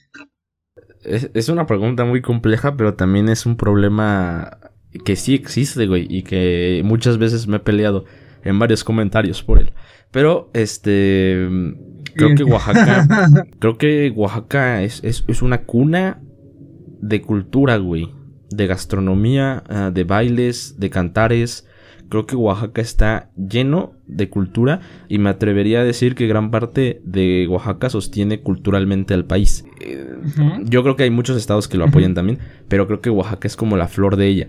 [1.07, 4.59] es, una pregunta muy compleja, pero también es un problema
[5.05, 8.05] que sí existe, güey, y que muchas veces me he peleado
[8.45, 9.73] en varios comentarios por él.
[10.11, 11.49] Pero, este,
[12.15, 13.07] creo que Oaxaca,
[13.59, 16.23] creo que Oaxaca es, es, una cuna
[17.01, 18.12] de cultura, güey,
[18.51, 21.67] de gastronomía, ah, de bailes, de cantares,
[22.09, 27.01] Creo que Oaxaca está lleno de cultura y me atrevería a decir que gran parte
[27.05, 29.64] de Oaxaca sostiene culturalmente al país.
[30.64, 32.38] Yo creo que hay muchos estados que lo apoyan también,
[32.69, 34.49] pero creo que Oaxaca es como la flor de ella.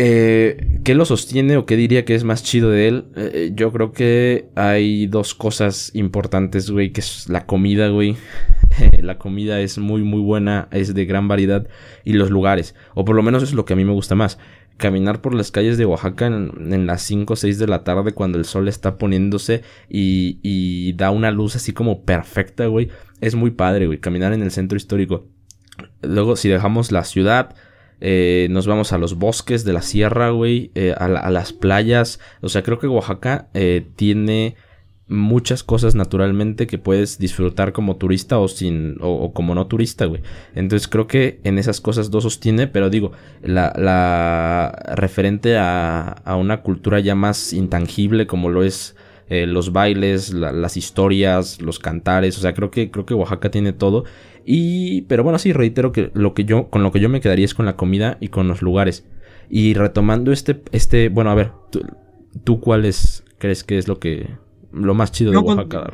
[0.00, 3.06] Eh, ¿Qué lo sostiene o qué diría que es más chido de él?
[3.16, 8.16] Eh, yo creo que hay dos cosas importantes, güey, que es la comida, güey.
[9.02, 11.66] la comida es muy, muy buena, es de gran variedad.
[12.04, 14.38] Y los lugares, o por lo menos es lo que a mí me gusta más.
[14.78, 18.38] Caminar por las calles de Oaxaca en, las 5 o 6 de la tarde cuando
[18.38, 22.88] el sol está poniéndose y, y da una luz así como perfecta, güey.
[23.20, 25.26] Es muy padre, güey, caminar en el centro histórico.
[26.00, 27.54] Luego, si dejamos la ciudad,
[28.00, 32.20] eh, nos vamos a los bosques de la sierra, güey, eh, a, las playas.
[32.40, 34.56] O sea, creo que Oaxaca eh, tiene
[35.08, 40.22] muchas cosas naturalmente que puedes disfrutar como turista o sin o, como no turista, güey.
[40.54, 46.36] Entonces creo que en esas cosas dos sostiene, pero digo, la, la referente a, a
[46.36, 48.96] una cultura ya más intangible como lo es
[49.30, 54.04] los bailes, las historias, los cantares, o sea, creo que creo que Oaxaca tiene todo
[54.50, 57.44] y, pero bueno, sí, reitero que lo que yo, con lo que yo me quedaría
[57.44, 59.04] es con la comida y con los lugares.
[59.50, 61.52] Y retomando este, este, bueno, a ver,
[62.44, 64.26] ¿tú, cuáles crees que es lo que,
[64.72, 65.92] lo más chido de Oaxaca?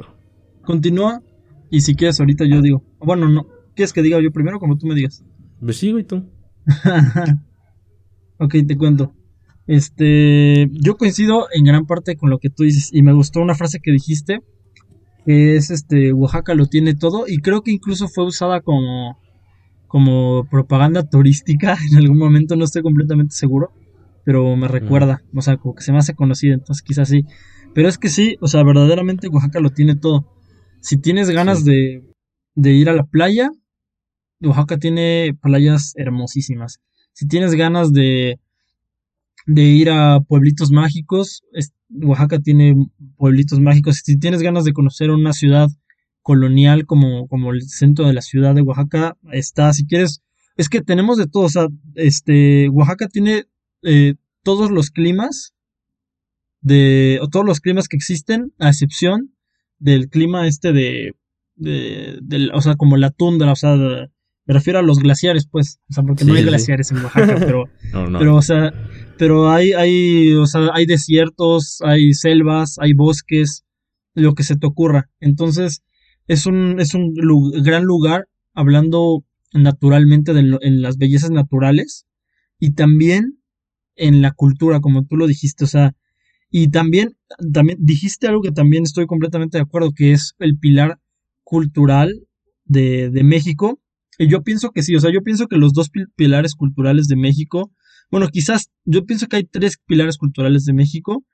[0.63, 1.23] continúa
[1.71, 4.87] y si quieres ahorita yo digo, bueno, no, ¿quieres que diga yo primero como tú
[4.87, 5.25] me digas?
[5.61, 6.25] Pues sí, y tú.
[8.39, 9.13] ok, te cuento.
[9.67, 13.55] Este, yo coincido en gran parte con lo que tú dices y me gustó una
[13.55, 14.41] frase que dijiste
[15.25, 19.19] que es este Oaxaca lo tiene todo y creo que incluso fue usada como
[19.95, 23.71] como propaganda turística en algún momento, no estoy completamente seguro,
[24.25, 27.25] pero me recuerda, o sea, como que se me hace conocido, entonces quizás sí.
[27.75, 30.33] Pero es que sí, o sea, verdaderamente Oaxaca lo tiene todo.
[30.81, 32.03] Si tienes ganas de,
[32.55, 33.51] de ir a la playa,
[34.41, 36.81] Oaxaca tiene playas hermosísimas.
[37.13, 38.39] Si tienes ganas de,
[39.47, 41.43] de ir a pueblitos mágicos.
[41.91, 42.75] Oaxaca tiene
[43.17, 44.03] pueblitos mágicos.
[44.05, 45.69] Si tienes ganas de conocer una ciudad
[46.23, 49.73] colonial como, como el centro de la ciudad de Oaxaca, está.
[49.73, 50.23] Si quieres,
[50.57, 51.45] es que tenemos de todo.
[51.45, 53.45] O sea, este, Oaxaca tiene
[53.83, 55.55] eh, todos los climas
[56.65, 59.35] de, o todos los climas que existen, a excepción
[59.79, 61.13] del clima este de,
[61.57, 65.93] de, o sea, como la tundra, o sea, me refiero a los glaciares, pues, o
[65.93, 68.73] sea, porque no hay glaciares en Oaxaca, pero, pero, o sea,
[69.19, 73.65] pero hay, hay, o sea, hay desiertos, hay selvas, hay bosques,
[74.15, 75.11] lo que se te ocurra.
[75.21, 75.83] Entonces,
[76.27, 77.13] es un, es un
[77.63, 82.07] gran lugar hablando naturalmente de en las bellezas naturales
[82.59, 83.39] y también
[83.97, 85.95] en la cultura, como tú lo dijiste, o sea,
[86.57, 87.17] y también,
[87.53, 91.01] también dijiste algo que también estoy completamente de acuerdo, que es el pilar
[91.43, 92.15] cultural
[92.65, 93.81] de, de México
[94.19, 97.17] y yo pienso que sí, o sea, yo pienso que los dos pilares culturales de
[97.17, 97.73] México,
[98.09, 101.25] bueno, quizás yo pienso que hay tres pilares culturales de México.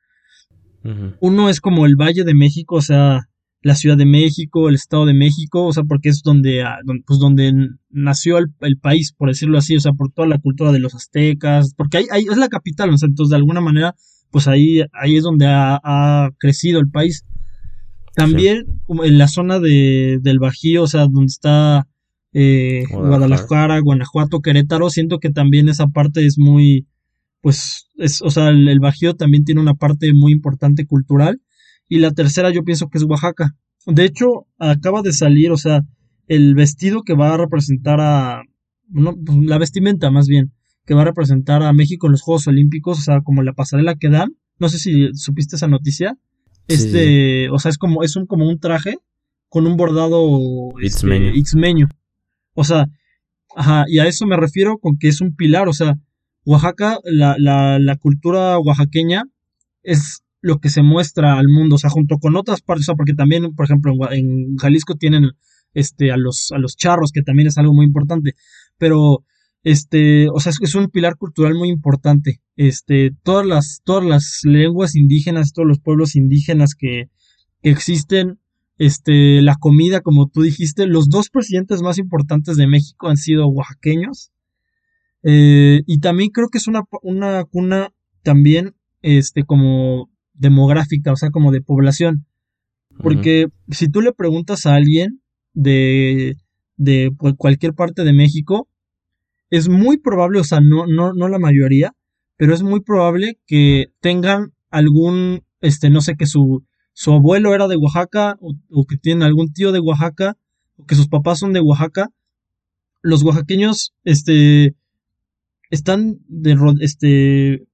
[1.20, 3.28] Uno es como el Valle de México, o sea,
[3.61, 7.18] la Ciudad de México, el Estado de México, o sea, porque es donde, ah, pues
[7.18, 7.52] donde
[7.90, 11.74] nació el, país, por decirlo así, o sea, por toda la cultura de los aztecas,
[11.76, 13.94] porque ahí, ahí es la capital, o sea, entonces de alguna manera,
[14.31, 17.25] pues ahí, ahí es donde ha, crecido el país.
[18.14, 21.87] También en la zona de, del Bajío, o sea, donde está
[22.33, 23.81] eh, Guadalajara.
[23.81, 26.87] Guanajuato, Querétaro, siento que también esa parte es muy,
[27.40, 31.40] pues, es, o sea, el, Bajío también tiene una parte muy importante cultural.
[31.88, 33.57] Y la tercera yo pienso que es Oaxaca.
[33.87, 35.83] De hecho, acaba de salir, o sea,
[36.29, 38.43] el vestido que va a representar a,
[38.88, 40.53] no, pues, la vestimenta más bien,
[40.90, 43.94] que va a representar a México en los Juegos Olímpicos, o sea, como la pasarela
[43.94, 44.35] que dan.
[44.59, 46.18] No sé si supiste esa noticia.
[46.66, 48.96] Este, o sea, es como, es un, como un traje
[49.48, 51.07] con un bordado este.
[52.55, 52.88] O sea,
[53.55, 55.94] ajá, y a eso me refiero con que es un pilar, o sea,
[56.44, 59.22] Oaxaca, la, la, la cultura oaxaqueña
[59.85, 62.94] es lo que se muestra al mundo, o sea, junto con otras partes, o sea,
[62.96, 65.31] porque también, por ejemplo, en Jalisco tienen
[65.72, 68.35] este, a, los, a los charros, que también es algo muy importante,
[68.76, 69.24] pero,
[69.62, 74.96] este, o sea, es, un pilar cultural muy importante, este, todas las, todas las lenguas
[74.96, 77.11] indígenas, todos los pueblos indígenas que,
[77.62, 78.38] que existen,
[78.79, 83.47] este, la comida, como tú dijiste, los dos presidentes más importantes de México han sido
[83.49, 84.32] oaxaqueños.
[85.22, 91.30] Eh, y también creo que es una, una cuna también, este, como demográfica, o sea,
[91.30, 92.26] como de población.
[93.03, 95.20] Porque si tú le preguntas a alguien
[95.53, 96.37] de,
[96.76, 98.70] de cualquier parte de México,
[99.51, 101.94] es muy probable, o sea, no, no, no la mayoría,
[102.36, 107.68] pero es muy probable que tengan algún, este, no sé, que su, su abuelo era
[107.68, 110.36] de Oaxaca o, que tienen algún tío de Oaxaca
[110.76, 112.09] o que sus papás son de Oaxaca,
[113.03, 114.76] los oaxaqueños este,
[115.70, 117.66] están de, este,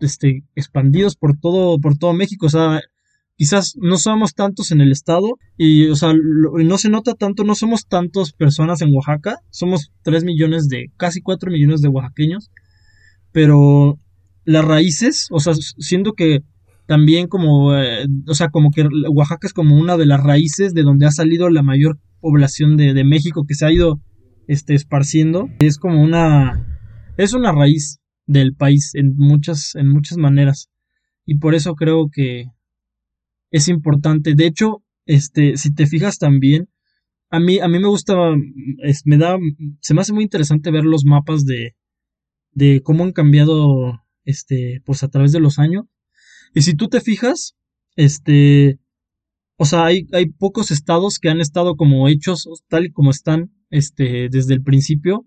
[0.00, 2.46] este, expandidos por todo, por todo México.
[2.46, 2.80] O sea,
[3.38, 7.54] quizás no somos tantos en el estado y, o sea, no se nota tanto, no
[7.54, 12.50] somos tantas personas en Oaxaca, somos 3 millones de, casi 4 millones de oaxaqueños,
[13.30, 14.00] pero
[14.44, 16.40] las raíces, o sea, siento que
[16.86, 20.82] también como, eh, o sea, como que Oaxaca es como una de las raíces de
[20.82, 24.00] donde ha salido la mayor población de, de México que se ha ido
[24.48, 25.48] este, esparciendo.
[25.60, 26.66] Es como una,
[27.16, 30.70] es una raíz del país en muchas, en muchas maneras.
[31.24, 32.46] Y por eso creo que
[33.50, 34.34] es importante.
[34.34, 36.68] De hecho, este, si te fijas también,
[37.30, 38.14] a mí, a mí me gusta,
[38.82, 39.38] es, me da,
[39.80, 41.76] se me hace muy interesante ver los mapas de,
[42.52, 45.84] de cómo han cambiado, este, pues a través de los años.
[46.54, 47.56] Y si tú te fijas,
[47.96, 48.78] este,
[49.56, 53.52] o sea, hay, hay pocos estados que han estado como hechos tal y como están,
[53.70, 55.26] este, desde el principio,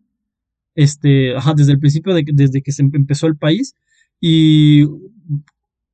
[0.74, 3.76] este, ajá, desde el principio de, desde que se empezó el país.
[4.20, 4.84] Y,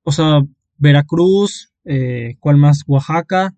[0.04, 0.42] o sea,
[0.78, 2.84] Veracruz, eh, ¿cuál más?
[2.86, 3.56] Oaxaca,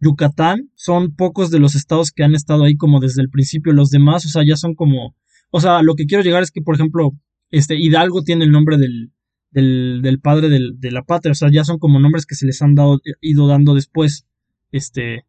[0.00, 3.72] Yucatán, son pocos de los estados que han estado ahí como desde el principio.
[3.72, 5.14] Los demás, o sea, ya son como,
[5.50, 7.12] o sea, lo que quiero llegar es que, por ejemplo,
[7.50, 9.12] este Hidalgo tiene el nombre del,
[9.50, 12.46] del, del padre del, de la patria, o sea, ya son como nombres que se
[12.46, 14.26] les han dado, ido dando después,
[14.72, 15.24] este,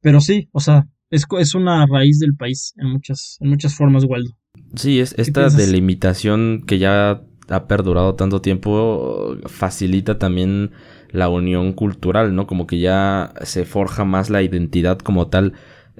[0.00, 4.04] pero sí, o sea, es, es una raíz del país en muchas, en muchas formas,
[4.04, 4.36] Waldo.
[4.74, 10.72] Sí, es esta delimitación que ya ha perdurado tanto tiempo facilita también
[11.10, 12.46] la unión cultural, ¿no?
[12.46, 15.54] Como que ya se forja más la identidad como tal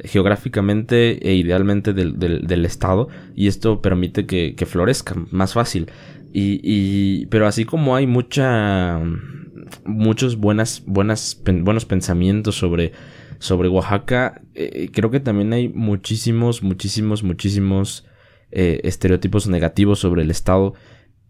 [0.05, 5.91] geográficamente e idealmente del, del, estado y esto permite que, que florezca más fácil
[6.35, 9.01] y, y, pero así como hay mucha
[9.85, 12.93] muchos buenas buenas buenos pensamientos sobre
[13.39, 18.05] sobre Oaxaca eh, creo que también hay muchísimos muchísimos muchísimos
[18.53, 20.75] eh, estereotipos negativos sobre el estado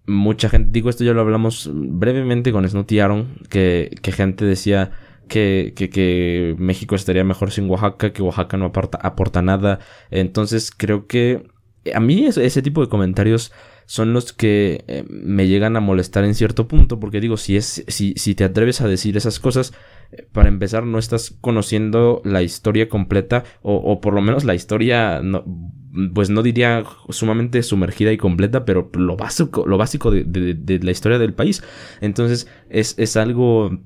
[0.07, 4.93] mucha gente, digo esto ya lo hablamos brevemente con Snooty Aaron, que, que gente decía
[5.29, 9.81] que, que, que, México estaría mejor sin Oaxaca, que Oaxaca no aporta, aporta nada.
[10.11, 11.49] Entonces creo que
[11.95, 13.53] a mí ese, tipo de comentarios
[13.87, 17.85] son los que eh, me llegan a molestar en cierto punto, porque digo, si, es,
[17.87, 19.73] si, si te atreves a decir esas cosas,
[20.13, 24.55] eh, para empezar no estás conociendo la historia completa, o, o por lo menos la
[24.55, 25.45] historia no,
[26.15, 31.19] pues no diría sumamente sumergida y completa, pero lo básico, lo básico de, la historia
[31.19, 31.63] del país.
[32.01, 33.79] Entonces es, es, algo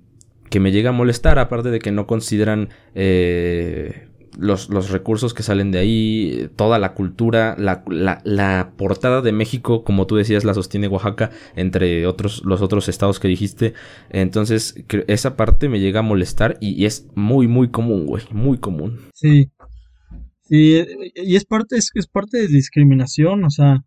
[0.49, 4.09] que me llega a molestar, aparte de que no consideran eh,
[4.39, 9.33] los, los, recursos que salen de ahí, toda la cultura, la, la, la, portada de
[9.33, 13.75] México, como tú decías, la sostiene Oaxaca, entre otros, los otros estados que dijiste.
[14.11, 14.75] Entonces,
[15.07, 19.01] esa parte me llega a molestar y, y es muy, muy común, güey, muy común.
[19.15, 19.51] Sí,
[20.51, 20.79] y,
[21.15, 23.85] es parte, es, es parte de discriminación, o sea,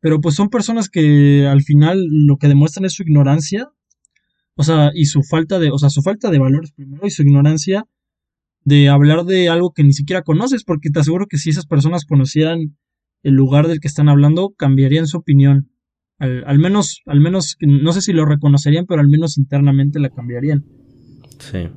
[0.00, 3.70] pero pues son personas que al final lo que demuestran es su ignorancia,
[4.56, 7.22] o sea, y su falta de, o sea, su falta de valores primero y su
[7.22, 7.86] ignorancia
[8.64, 12.04] de hablar de algo que ni siquiera conoces, porque te aseguro que si esas personas
[12.04, 12.76] conocieran
[13.22, 15.70] el lugar del que están hablando, cambiarían su opinión.
[16.18, 20.64] Al menos, al menos, no sé si lo reconocerían, pero al menos internamente la cambiarían.
[21.38, 21.68] Sí.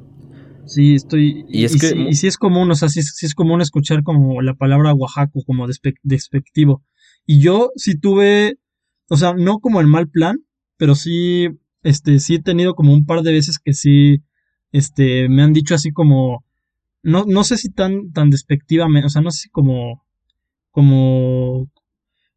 [0.67, 1.45] Sí, estoy.
[1.49, 1.95] Y, es que.
[2.09, 5.65] y sí es común, o sea, sí, es común escuchar como la palabra Oaxaco como
[6.03, 6.83] despectivo.
[7.25, 8.59] Y yo sí tuve,
[9.09, 10.37] o sea, no como el mal plan,
[10.77, 11.47] pero sí,
[11.83, 14.23] este, sí he tenido como un par de veces que sí,
[14.71, 16.45] este, me han dicho así como,
[17.03, 20.05] no, no sé si tan, tan despectivamente, o sea, no sé si como,
[20.71, 21.69] como,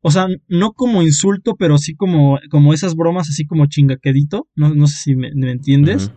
[0.02, 4.74] o sea, no como insulto, pero sí como, como esas bromas así como chingaquedito, no,
[4.74, 6.12] no sé si me, entiendes.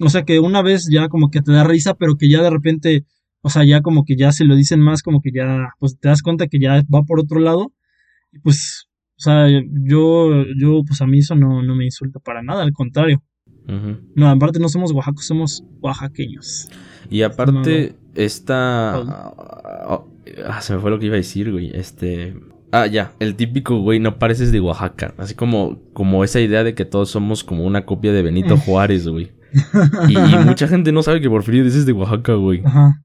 [0.00, 2.50] O sea, que una vez ya como que te da risa, pero que ya de
[2.50, 3.04] repente,
[3.42, 6.08] o sea, ya como que ya se lo dicen más, como que ya, pues te
[6.08, 7.72] das cuenta que ya va por otro lado.
[8.32, 8.88] Y pues,
[9.18, 12.72] o sea, yo, yo, pues a mí eso no, no me insulta para nada, al
[12.72, 13.22] contrario.
[14.16, 16.68] No, aparte no somos oaxacos, somos oaxaqueños.
[17.08, 18.96] Y aparte, esta...
[18.96, 20.04] Ah,
[20.44, 21.70] ah, se me fue lo que iba a decir, güey.
[21.72, 22.36] Este...
[22.72, 25.14] Ah, ya, el típico, güey, no pareces de Oaxaca.
[25.18, 29.06] Así como, como esa idea de que todos somos como una copia de Benito Juárez,
[29.06, 29.30] güey
[30.08, 32.62] y, mucha gente no sabe que Porfirio Díaz es de Oaxaca, güey.
[32.64, 33.02] Ajá.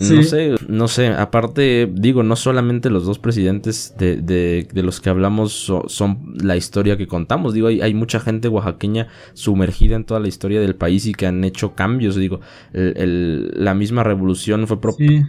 [0.00, 1.08] No sé, no sé.
[1.08, 6.56] Aparte, digo, no solamente los dos presidentes de, de, de los que hablamos son la
[6.56, 7.52] historia que contamos.
[7.52, 11.26] Digo, hay, hay, mucha gente oaxaqueña sumergida en toda la historia del país y que
[11.26, 12.16] han hecho cambios.
[12.16, 12.40] Digo,
[12.72, 14.80] el, la misma revolución fue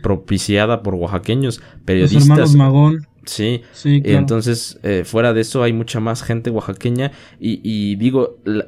[0.02, 2.28] propiciada por oaxaqueños, periodistas.
[2.28, 3.08] Los hermanos Magón.
[3.26, 7.96] Sí, sí y entonces eh, fuera de eso hay mucha más gente oaxaqueña y, y
[7.96, 8.66] digo, la,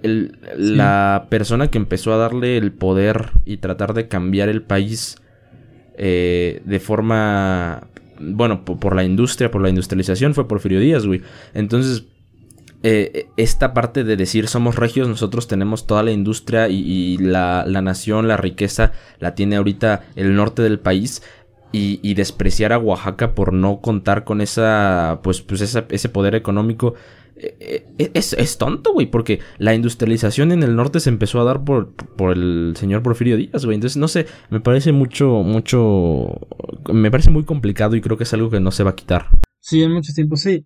[0.55, 5.17] la, persona que empezó a darle el poder y tratar de cambiar el país
[5.95, 7.87] eh, de forma,
[8.19, 11.21] bueno, por, la industria, por la industrialización fue Porfirio Díaz, güey.
[11.53, 12.05] Entonces,
[12.81, 17.63] eh, esta parte de decir somos regios, nosotros tenemos toda la industria y, y la,
[17.67, 21.21] la, nación, la riqueza, la tiene ahorita el norte del país
[21.73, 26.93] y, y despreciar a Oaxaca por no contar con esa, pues, pues ese poder económico,
[27.35, 31.63] eh, eh, es, tonto, güey, porque la industrialización en el norte se empezó a dar
[31.63, 33.75] por, por el señor Porfirio Díaz, güey.
[33.75, 36.47] Entonces, no sé, me parece mucho, mucho,
[36.91, 39.27] me parece muy complicado y creo que es algo que no se va a quitar.
[39.59, 40.65] Sí, en mucho tiempo, sí.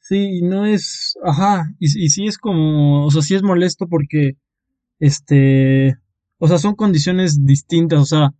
[0.00, 4.36] Sí, no es, ajá, y sí es como, o sea, sí es molesto porque,
[4.98, 5.96] este,
[6.38, 8.30] o sea, son condiciones distintas, o sea,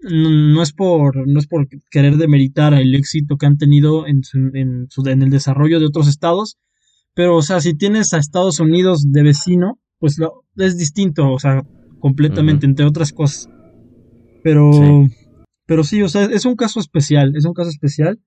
[0.00, 4.22] no, es por no es por querer demeritar el éxito que han tenido en,
[4.54, 6.58] en, en el desarrollo de otros estados,
[7.18, 11.40] pero, o sea, si tienes a Estados Unidos de vecino, pues lo, es distinto, o
[11.40, 11.64] sea,
[11.98, 13.50] completamente, entre otras cosas.
[14.44, 15.16] Pero, sí.
[15.66, 18.20] pero sí, o sea, es un caso especial, es un caso especial.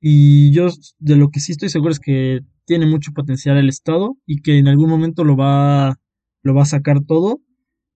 [0.00, 0.68] Y yo
[0.98, 4.56] de lo que sí estoy seguro es que tiene mucho potencial el Estado y que
[4.56, 5.98] en algún momento lo va,
[6.42, 7.42] lo va a sacar todo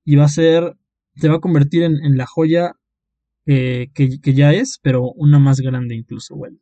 [0.05, 0.77] y va a ser,
[1.17, 2.73] se va a convertir en, en la joya
[3.45, 6.57] que, que, ya es, pero una más grande incluso, bueno.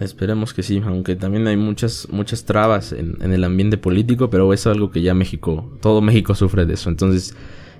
[0.00, 4.66] Esperemos que sí, aunque también hay muchas, muchas trabas en, el ambiente político, pero es
[4.66, 6.88] algo que ya México, todo México sufre de eso.
[6.88, 7.36] Entonces,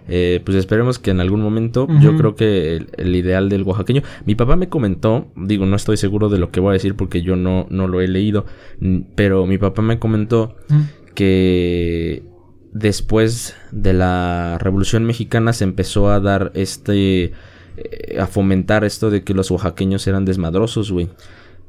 [0.07, 4.35] eh, pues esperemos que en algún momento, yo creo que el, ideal del oaxaqueño, mi
[4.35, 7.37] papá me comentó, digo, no estoy seguro de lo que voy a decir porque yo
[7.37, 8.45] no, no lo he leído,
[9.15, 10.57] pero mi papá me comentó
[11.15, 12.23] que
[12.73, 17.33] después de la Revolución Mexicana se empezó a dar este,
[17.83, 21.09] eh, a fomentar esto de que los oaxaqueños eran desmadrosos, güey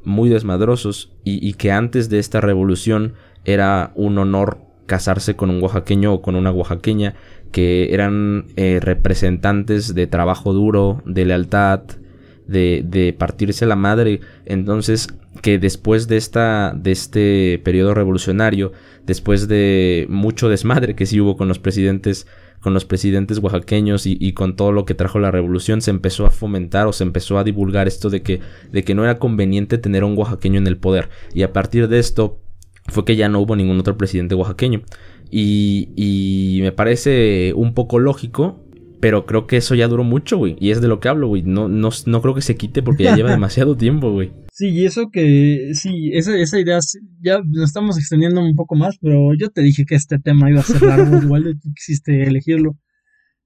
[0.04, 6.12] muy desmadrosos y, que antes de esta revolución era un honor casarse con un oaxaqueño
[6.12, 7.14] o con una oaxaqueña
[7.50, 11.82] que eran eh, representantes de trabajo duro, de lealtad,
[12.46, 14.20] de, de, partirse la madre.
[14.46, 15.08] Entonces,
[15.42, 18.72] que después de esta, de este periodo revolucionario,
[19.06, 22.26] después de mucho desmadre que sí hubo con los presidentes
[22.62, 26.30] con los presidentes oaxaqueños y, con todo lo que trajo la revolución se empezó a
[26.30, 28.40] fomentar o se empezó a divulgar esto de que,
[28.70, 31.10] de que no era conveniente tener a un oaxaqueño en el poder.
[31.34, 32.38] Y a partir de esto
[32.86, 34.82] fue que ya no hubo ningún otro presidente oaxaqueño.
[35.30, 38.62] Y, y me parece un poco lógico
[39.02, 40.56] pero creo que eso ya duró mucho, güey.
[40.60, 41.42] Y es de lo que hablo, güey.
[41.42, 44.30] No, no, no creo que se quite porque ya lleva demasiado tiempo, güey.
[44.54, 46.78] Sí, y eso que, sí, esa, esa idea,
[47.22, 50.60] ya nos estamos extendiendo un poco más, pero yo te dije que este tema iba
[50.60, 52.76] a ser largo, igual tú quisiste elegirlo.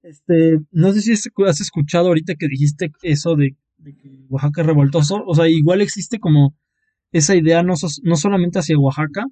[0.02, 5.22] Este, no sé si has escuchado ahorita que dijiste eso de, que Oaxaca es revoltoso,
[5.24, 6.56] o sea, igual existe como
[7.12, 9.26] esa idea no, no solamente hacia Oaxaca,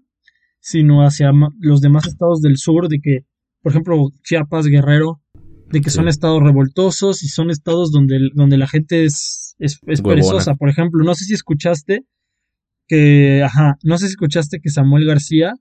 [0.61, 3.27] sino hacia los demás estados del sur, de que,
[3.63, 5.24] por ejemplo, Chiapas, Guerrero,
[5.71, 10.55] de que son estados revoltosos y son estados donde, donde la gente es, es, perezosa.
[10.55, 12.05] Por ejemplo, no sé si escuchaste
[12.87, 15.55] que, ajá, no sé si escuchaste que Samuel García,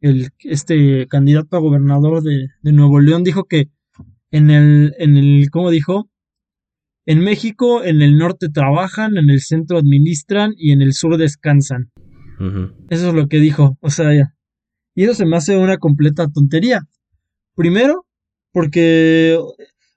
[0.00, 3.70] el, este candidato a gobernador de, de Nuevo León, dijo que
[4.30, 6.08] en el, en el, ¿cómo dijo?
[7.04, 11.92] En México, en el norte trabajan, en el centro administran y en el sur descansan.
[12.90, 13.78] Eso es lo que dijo.
[13.80, 14.34] O sea, ya.
[14.94, 16.82] Y eso se me hace una completa tontería.
[17.54, 18.05] Primero,
[18.56, 19.38] porque,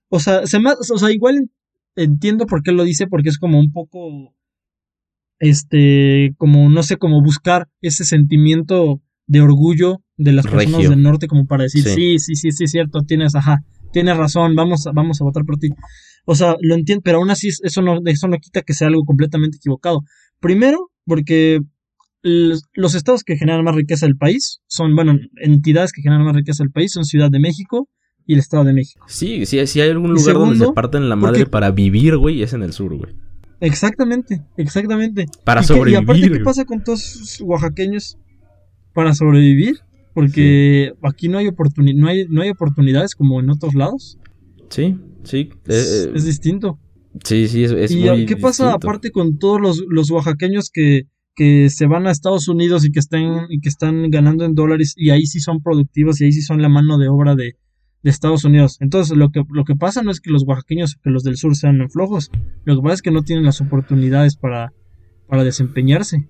[0.10, 1.50] o sea, se o sea, igual
[1.96, 4.36] entiendo por qué lo dice, porque es como un poco,
[5.40, 11.28] este, como, no sé, como buscar ese sentimiento de orgullo de las personas del norte,
[11.28, 13.60] como para decir, sí, sí, sí, sí, es cierto, tienes, ajá,
[13.94, 15.70] tienes razón, vamos, vamos a votar por ti.
[16.26, 19.06] O sea, lo entiendo, pero aún así eso no, eso no quita que sea algo
[19.06, 20.02] completamente equivocado.
[20.42, 21.62] Primero, porque
[22.24, 26.62] los estados que generan más riqueza del país son, bueno, entidades que generan más riqueza
[26.62, 27.88] del país son Ciudad de México,
[28.30, 29.04] y el Estado de México.
[29.08, 32.54] Sí, sí, si hay algún lugar donde se parten la madre para vivir, güey, es
[32.54, 33.12] en el sur, güey.
[33.60, 35.26] Exactamente, exactamente.
[35.44, 35.94] Para sobrevivir.
[35.94, 38.20] y aparte, ¿qué pasa con todos los oaxaqueños
[38.94, 39.80] para sobrevivir?
[40.14, 41.50] Porque aquí no hay,
[41.96, 44.20] no, hay, no hay oportunidades como en otros lados.
[44.70, 45.50] Sí, sí.
[45.66, 46.78] es, eh, distinto.
[47.24, 51.72] Sí, sí, es, es ¿Y qué pasa aparte con todos los, los oaxaqueños que, que
[51.72, 55.10] se van a Estados Unidos y que están, y que están ganando en dólares y
[55.10, 57.56] ahí sí son productivos y ahí sí son la mano de obra de,
[58.04, 58.78] de Estados Unidos.
[58.80, 61.56] Entonces, lo que, lo que pasa no es que los oaxaqueños, que los del sur
[61.56, 62.32] sean flojos,
[62.66, 64.72] lo que pasa es que no tienen las oportunidades para,
[65.28, 66.28] para desempeñarse.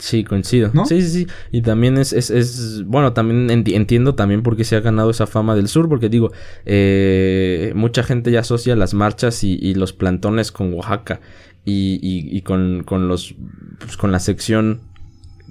[0.00, 0.70] Sí, coincido.
[0.74, 0.84] ¿No?
[0.86, 1.26] Sí, sí, sí.
[1.52, 5.26] Y también es, es, es bueno, también entiendo también por qué se ha ganado esa
[5.26, 6.32] fama del sur, porque digo,
[6.64, 11.20] eh, mucha gente ya asocia las marchas y, y los plantones con Oaxaca
[11.64, 13.34] y, y, y con, con los,
[13.78, 14.80] pues, con la sección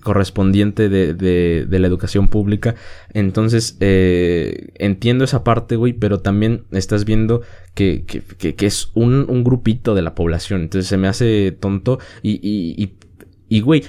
[0.01, 2.75] correspondiente de, de, de, la educación pública.
[3.13, 7.41] Entonces, eh, entiendo esa parte, güey, pero también estás viendo
[7.73, 10.61] que, que, que, es un, un, grupito de la población.
[10.61, 12.97] Entonces se me hace tonto y, y, y,
[13.47, 13.83] y güey,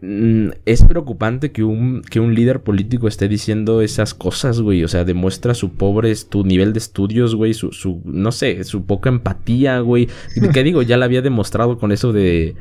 [0.00, 4.82] mm, es preocupante que un, que un líder político esté diciendo esas cosas, güey.
[4.82, 7.54] O sea, demuestra su pobre, tu nivel de estudios, güey.
[7.54, 10.08] Su, su, no sé, su poca empatía, güey.
[10.52, 10.82] ¿Qué digo?
[10.82, 12.56] Ya la había demostrado con eso de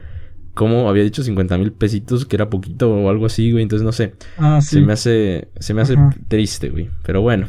[0.58, 3.64] cómo había dicho 50 mil pesitos, que era poquito o algo así, güey.
[3.64, 4.16] Entonces, no sé.
[4.38, 4.76] Ah, sí.
[4.76, 6.10] Se me hace, se me hace Ajá.
[6.28, 6.90] triste, güey.
[7.06, 7.48] Pero bueno,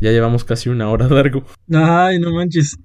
[0.00, 1.44] ya llevamos casi una hora largo.
[1.72, 2.76] Ay, no manches.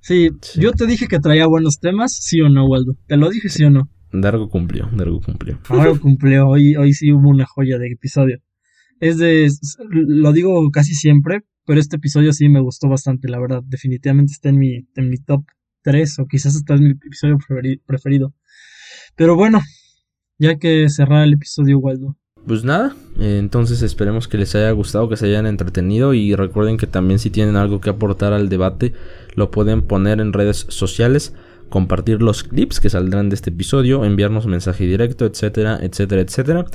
[0.00, 0.60] Sí, Sí.
[0.60, 2.96] yo te dije que traía buenos temas, sí o no, Waldo.
[3.06, 3.88] Te lo dije, sí o no.
[4.12, 5.58] Dargo cumplió, Dargo cumplió.
[5.68, 8.38] Ahora cumplió, hoy, hoy sí hubo una joya de episodio.
[8.98, 9.48] Es de,
[9.90, 13.62] lo digo casi siempre, pero este episodio sí me gustó bastante, la verdad.
[13.64, 15.44] Definitivamente está en mi, en mi top
[15.82, 18.34] 3 o quizás hasta es mi episodio preferi- preferido.
[19.16, 19.60] Pero bueno,
[20.38, 22.16] ya que cerrar el episodio, Waldo.
[22.46, 26.86] Pues nada, entonces esperemos que les haya gustado, que se hayan entretenido y recuerden que
[26.86, 28.94] también si tienen algo que aportar al debate
[29.34, 31.34] lo pueden poner en redes sociales,
[31.68, 36.66] compartir los clips que saldrán de este episodio, enviarnos mensaje directo, etcétera, etcétera, etcétera.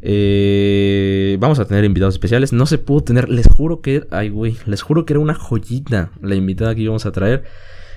[0.00, 4.56] Eh, vamos a tener invitados especiales, no se pudo tener, les juro que, ay güey,
[4.64, 7.44] les juro que era una joyita la invitada que íbamos a traer.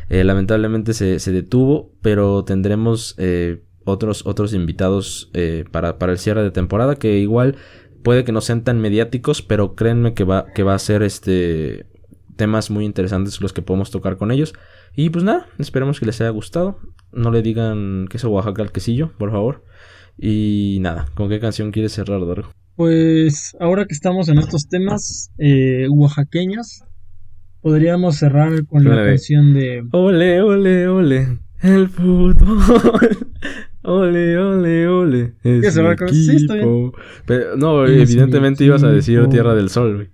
[0.10, 6.18] Eh, lamentablemente se, se detuvo, pero tendremos eh, otros, otros invitados eh, para, para el
[6.18, 7.56] cierre de temporada que igual
[8.04, 11.86] puede que no sean tan mediáticos, pero créanme que va, que va a ser este
[12.36, 14.54] temas muy interesantes los que podemos tocar con ellos.
[14.96, 16.80] Y pues nada, esperemos que les haya gustado.
[17.12, 19.64] No le digan que es Oaxaca al quesillo, por favor.
[20.18, 22.50] Y nada, ¿con qué canción quieres cerrar, Dargo?
[22.76, 26.84] Pues ahora que estamos en estos temas eh, oaxaqueños,
[27.62, 29.84] podríamos cerrar con la canción de...
[29.92, 33.32] Ole, ole, ole, el fútbol.
[33.84, 35.22] Ole, ole, ole.
[35.22, 36.68] Es ¿Quieres cerrar mi con- sí, está bien.
[36.68, 36.98] equipo.
[37.26, 39.30] Pero, no, Es evidentemente ibas a decir equipo.
[39.32, 40.10] Tierra del Sol, güey.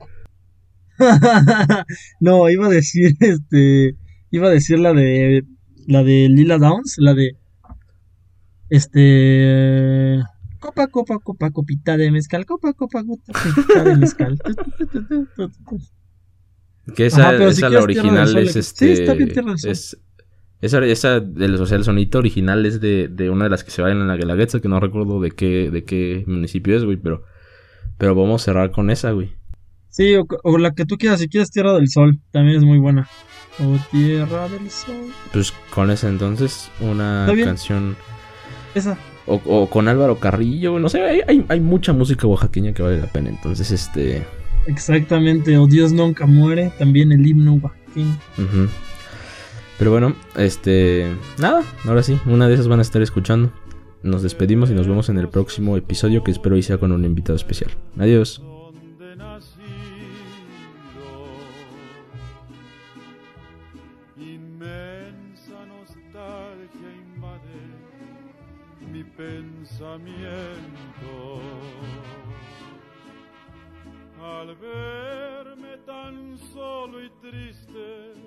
[2.19, 3.95] no, iba a decir este,
[4.31, 5.45] iba a decir la de
[5.87, 7.37] la de Lila Downs, la de
[8.69, 10.19] este
[10.59, 14.39] copa copa copa copita de mezcal, copa copa copita de mezcal.
[16.95, 18.95] Que esa, Ajá, si la original es este.
[18.95, 19.71] sí, está bien, Tierra del Sol.
[19.71, 19.97] es-
[20.61, 23.71] esa, esa del, o sea, el sonito original es de, de una de las que
[23.71, 26.97] se bailan en la Guelaguetza, que no recuerdo de qué, de qué municipio es, güey,
[26.97, 27.23] pero,
[27.97, 29.31] pero vamos a cerrar con esa, güey.
[29.89, 32.77] Sí, o, o la que tú quieras, si quieres Tierra del Sol, también es muy
[32.77, 33.07] buena.
[33.59, 35.07] O Tierra del Sol.
[35.31, 37.95] Pues con esa entonces, una canción.
[38.75, 38.97] Esa.
[39.25, 42.99] O, o con Álvaro Carrillo, no sé, hay, hay, hay mucha música oaxaqueña que vale
[42.99, 43.29] la pena.
[43.29, 44.25] Entonces, este.
[44.67, 48.17] Exactamente, o Dios nunca muere, también el himno oaxaqueño.
[49.79, 51.07] Pero bueno, este.
[51.39, 53.51] Nada, ahora sí, una de esas van a estar escuchando.
[54.03, 57.05] Nos despedimos y nos vemos en el próximo episodio que espero y sea con un
[57.05, 57.71] invitado especial.
[57.97, 58.41] Adiós.
[69.19, 71.41] pensamiento
[74.21, 78.18] al verme tan solo y triste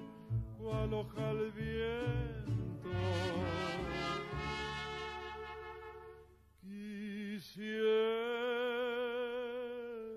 [0.73, 2.91] cual hoja al viento.
[6.61, 7.91] Quisiera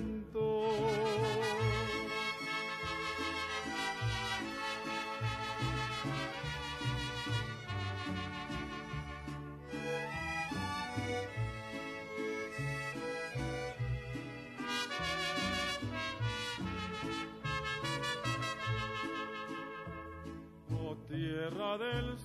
[21.42, 22.21] Tierra del